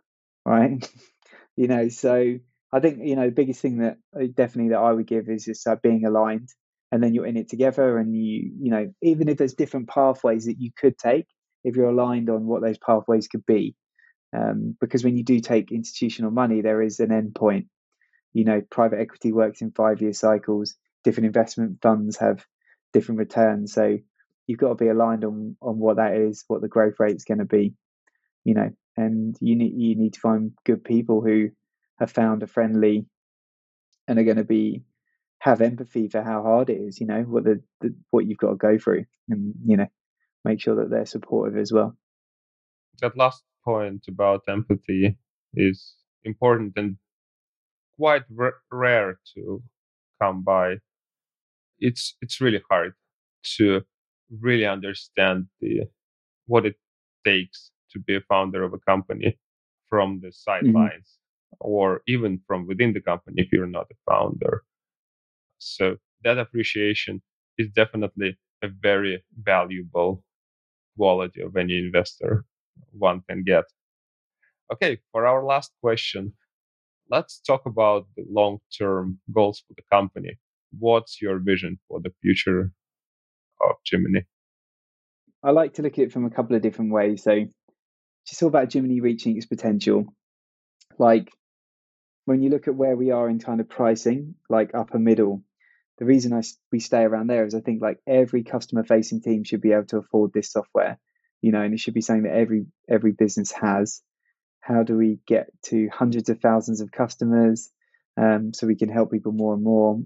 [0.45, 0.89] right?
[1.57, 2.37] you know, so
[2.73, 5.45] I think you know the biggest thing that uh, definitely that I would give is
[5.45, 6.51] just uh, being aligned,
[6.93, 10.47] and then you're in it together, and you you know even if there's different pathways
[10.47, 11.27] that you could take,
[11.65, 13.75] if you're aligned on what those pathways could be,
[14.33, 17.67] um, because when you do take institutional money, there is an end point.
[18.33, 20.75] You know, private equity works in five year cycles.
[21.05, 22.45] Different investment funds have
[22.93, 23.73] different returns.
[23.73, 23.99] So
[24.47, 27.25] you've got to be aligned on on what that is, what the growth rate is
[27.25, 27.75] going to be,
[28.45, 31.51] you know, and you need you need to find good people who
[31.99, 33.07] have found a friendly
[34.09, 34.83] and are going to be
[35.39, 38.51] have empathy for how hard it is, you know, what the, the what you've got
[38.51, 39.89] to go through, and you know,
[40.45, 41.97] make sure that they're supportive as well.
[43.01, 45.19] That last point about empathy
[45.55, 45.95] is
[46.25, 46.97] important and
[47.99, 49.63] quite r- rare to
[50.23, 50.77] come by
[51.79, 52.93] it's it's really hard
[53.57, 53.83] to
[54.41, 55.83] really understand the
[56.47, 56.77] what it
[57.25, 59.39] takes to be a founder of a company
[59.89, 60.51] from the mm-hmm.
[60.51, 61.73] sidelines mm-hmm.
[61.73, 64.63] or even from within the company if you're not a founder
[65.59, 67.23] so that appreciation
[67.59, 70.23] is definitely a very valuable
[70.97, 72.45] quality of any investor
[72.93, 73.65] one can get
[74.73, 76.33] okay for our last question
[77.11, 80.39] let's talk about the long term goals for the company
[80.79, 82.73] what's your vision for the future
[83.61, 84.25] of Jiminny?
[85.43, 87.23] I like to look at it from a couple of different ways.
[87.23, 87.45] So,
[88.27, 90.07] just all about Jiminny reaching its potential.
[90.99, 91.31] Like
[92.25, 95.43] when you look at where we are in kind of pricing, like upper middle,
[95.99, 99.45] the reason I we stay around there is I think like every customer facing team
[99.45, 100.99] should be able to afford this software,
[101.47, 104.03] you know, and it should be something that every every business has.
[104.63, 107.71] How do we get to hundreds of thousands of customers
[108.17, 110.01] um, so we can help people more and more?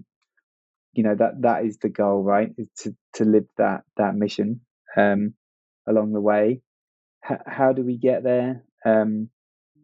[0.93, 2.51] You know that that is the goal, right?
[2.59, 4.61] Is to to live that that mission
[4.95, 5.33] um,
[5.89, 6.61] along the way.
[7.27, 8.63] H- how do we get there?
[8.85, 9.29] Um,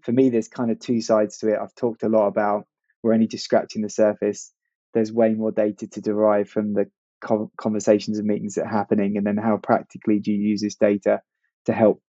[0.03, 1.59] for me, there's kind of two sides to it.
[1.59, 2.67] I've talked a lot about
[3.01, 4.53] we're only just scratching the surface.
[4.93, 6.85] There's way more data to derive from the
[7.59, 11.21] conversations and meetings that are happening, and then how practically do you use this data
[11.67, 12.01] to help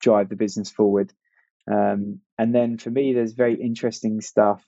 [0.00, 1.12] drive the business forward?
[1.70, 4.62] Um, and then for me, there's very interesting stuff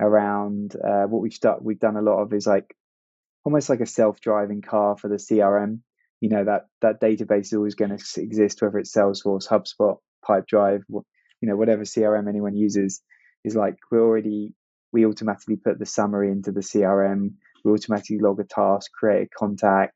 [0.00, 2.74] around uh, what we've start, we've done a lot of is like
[3.44, 5.80] almost like a self-driving car for the CRM.
[6.20, 10.82] You know that that database is always going to exist, whether it's Salesforce, HubSpot, Pipedrive,
[11.42, 13.02] you know whatever crm anyone uses
[13.44, 14.54] is like we already
[14.92, 17.32] we automatically put the summary into the crm
[17.64, 19.94] we automatically log a task create a contact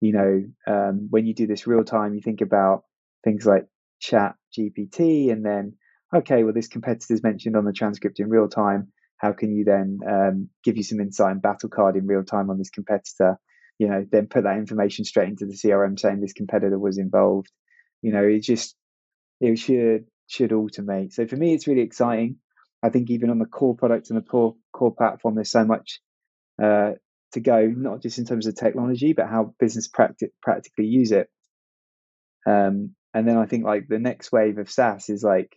[0.00, 2.82] you know um, when you do this real time you think about
[3.24, 3.66] things like
[4.00, 5.74] chat gpt and then
[6.14, 9.64] okay well this competitor is mentioned on the transcript in real time how can you
[9.64, 13.38] then um, give you some insight and battle card in real time on this competitor
[13.78, 17.50] you know then put that information straight into the crm saying this competitor was involved
[18.02, 18.76] you know it just
[19.40, 21.12] it should should automate.
[21.12, 22.36] So for me, it's really exciting.
[22.82, 26.00] I think even on the core product and the core core platform, there's so much
[26.62, 26.92] uh,
[27.32, 31.28] to go, not just in terms of technology, but how business practi- practically use it.
[32.46, 35.56] Um, and then I think like the next wave of SaaS is like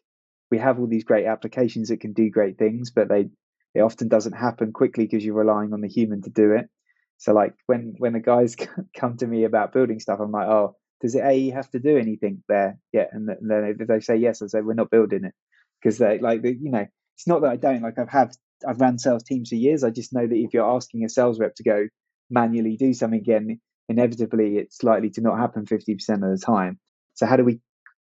[0.51, 3.29] we have all these great applications that can do great things, but they
[3.73, 6.69] it often doesn't happen quickly because you're relying on the human to do it.
[7.17, 8.55] So like when when the guys
[8.97, 11.97] come to me about building stuff, I'm like, oh, does it AE have to do
[11.97, 13.09] anything there yet?
[13.11, 15.33] And then if they say yes, I say we're not building it
[15.81, 16.85] because they like the, you know
[17.15, 18.35] it's not that I don't like I've had
[18.67, 19.83] I've ran sales teams for years.
[19.83, 21.87] I just know that if you're asking a sales rep to go
[22.29, 26.79] manually do something again, inevitably it's likely to not happen 50% of the time.
[27.17, 27.59] So how do we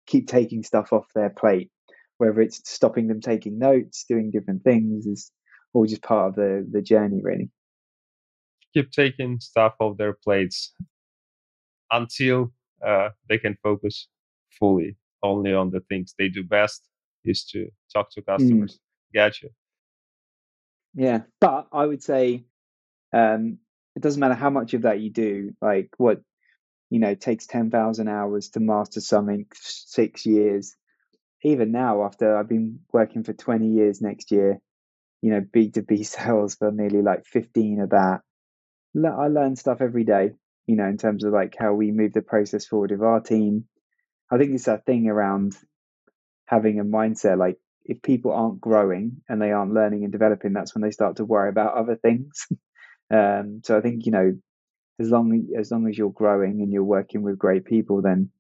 [0.07, 1.71] keep taking stuff off their plate?
[2.19, 5.31] Whether it's stopping them taking notes, doing different things, is
[5.73, 7.51] all just part of the the journey, really.
[8.75, 10.73] Keep taking stuff off their plates
[11.91, 12.53] until
[12.85, 14.09] uh, they can focus
[14.59, 16.87] fully only on the things they do best
[17.25, 18.27] is to talk to mm.
[18.27, 18.75] customers.
[18.75, 19.15] Mm.
[19.15, 19.47] Gotcha.
[20.95, 22.45] Yeah, but I would say
[23.13, 23.59] um,
[23.97, 25.53] it doesn't matter how much of that you do.
[25.61, 26.21] Like what
[26.91, 30.77] you know takes ten thousand hours to master something, six years.
[31.43, 34.59] Even now, after I've been working for twenty years next year,
[35.23, 38.21] you know, B two B sales for nearly like fifteen of that.
[38.97, 40.35] I learn stuff every day
[40.67, 43.67] you know, in terms of like how we move the process forward with our team.
[44.31, 45.57] I think it's that thing around
[46.47, 50.75] having a mindset like if people aren't growing and they aren't learning and developing, that's
[50.75, 52.47] when they start to worry about other things.
[53.13, 54.39] um, so I think you know,
[55.01, 58.31] as long as long as you're growing and you're working with great people, then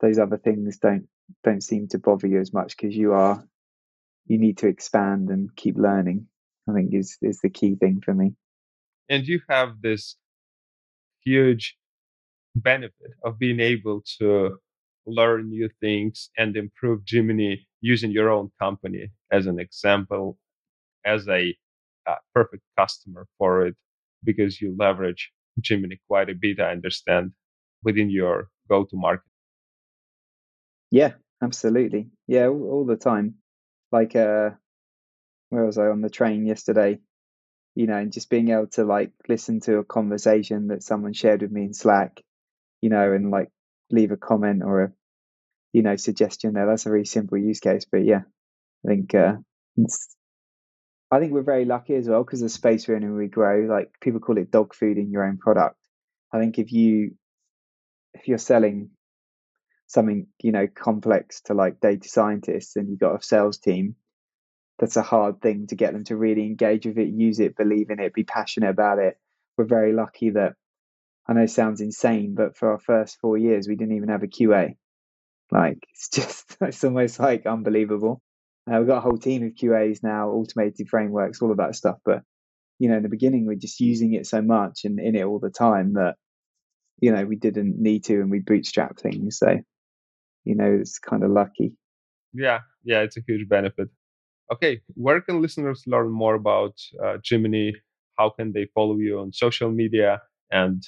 [0.00, 1.08] those other things don't
[1.44, 3.44] don't seem to bother you as much because you are
[4.26, 6.26] you need to expand and keep learning.
[6.68, 8.34] I think is is the key thing for me.
[9.08, 10.16] And you have this
[11.24, 11.76] huge
[12.56, 14.58] benefit of being able to
[15.06, 20.38] learn new things and improve Jiminny using your own company as an example,
[21.04, 21.56] as a
[22.06, 23.76] uh, perfect customer for it,
[24.24, 25.30] because you leverage
[25.60, 27.32] Jiminny quite a bit, I understand,
[27.82, 29.24] within your go to market.
[30.90, 32.08] Yeah, absolutely.
[32.26, 33.36] Yeah, all, all the time.
[33.92, 34.50] Like, uh,
[35.50, 36.98] where was I on the train yesterday?
[37.76, 41.42] you know, and just being able to like listen to a conversation that someone shared
[41.42, 42.22] with me in Slack,
[42.80, 43.50] you know, and like
[43.90, 44.92] leave a comment or a,
[45.74, 46.66] you know, suggestion there.
[46.66, 48.22] That's a very simple use case, but yeah,
[48.84, 49.34] I think uh,
[51.10, 53.66] I think we're very lucky as well because the space we're in and we grow.
[53.68, 55.76] Like people call it dog food in your own product.
[56.32, 57.12] I think if you
[58.14, 58.90] if you're selling
[59.86, 63.94] something you know complex to like data scientists and you've got a sales team
[64.78, 67.90] that's a hard thing to get them to really engage with it, use it, believe
[67.90, 69.18] in it, be passionate about it.
[69.56, 70.54] We're very lucky that
[71.26, 74.22] I know it sounds insane, but for our first four years, we didn't even have
[74.22, 74.76] a QA.
[75.50, 78.20] Like it's just it's almost like unbelievable.
[78.70, 81.98] Uh, we've got a whole team of QAs now, automated frameworks, all of that stuff.
[82.04, 82.22] But
[82.78, 85.38] you know, in the beginning, we're just using it so much and in it all
[85.38, 86.16] the time that
[87.00, 89.38] you know we didn't need to, and we bootstrap things.
[89.38, 89.58] So
[90.44, 91.72] you know, it's kind of lucky.
[92.32, 93.88] Yeah, yeah, it's a huge benefit.
[94.52, 97.72] Okay, where can listeners learn more about uh, Jiminny?
[98.16, 100.20] How can they follow you on social media?
[100.50, 100.82] And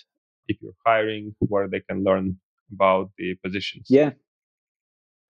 [0.46, 2.38] if you're hiring, where they can learn
[2.72, 3.86] about the positions?
[3.88, 4.12] Yeah.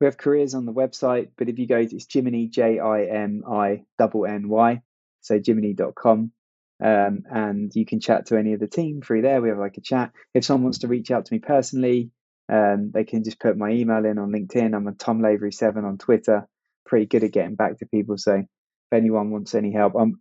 [0.01, 3.05] We have careers on the website, but if you go, to, it's Jiminny, J I
[3.05, 4.83] M I N N Y,
[5.21, 6.33] so jiminny.com.
[6.81, 9.43] Um, and you can chat to any of the team through there.
[9.43, 10.13] We have like a chat.
[10.35, 12.13] If someone wants to reach out to me personally,
[12.49, 14.75] um, they can just put my email in on LinkedIn.
[14.75, 16.47] I'm a Tom Lavery7 on Twitter.
[16.87, 18.17] Pretty good at getting back to people.
[18.17, 18.47] So if
[18.93, 20.21] anyone wants any help, um,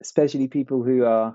[0.00, 1.34] especially people who are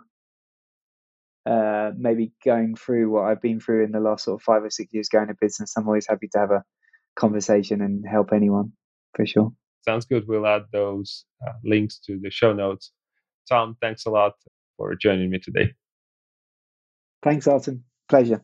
[1.45, 4.69] uh, maybe going through what I've been through in the last sort of five or
[4.69, 6.63] six years going to business, I'm always happy to have a
[7.15, 8.71] conversation and help anyone
[9.15, 9.51] for sure.
[9.87, 10.27] Sounds good.
[10.27, 12.91] We'll add those uh, links to the show notes.
[13.49, 14.33] Tom, thanks a lot
[14.77, 15.73] for joining me today.
[17.23, 17.83] Thanks, Artem.
[18.09, 18.41] Pleasure.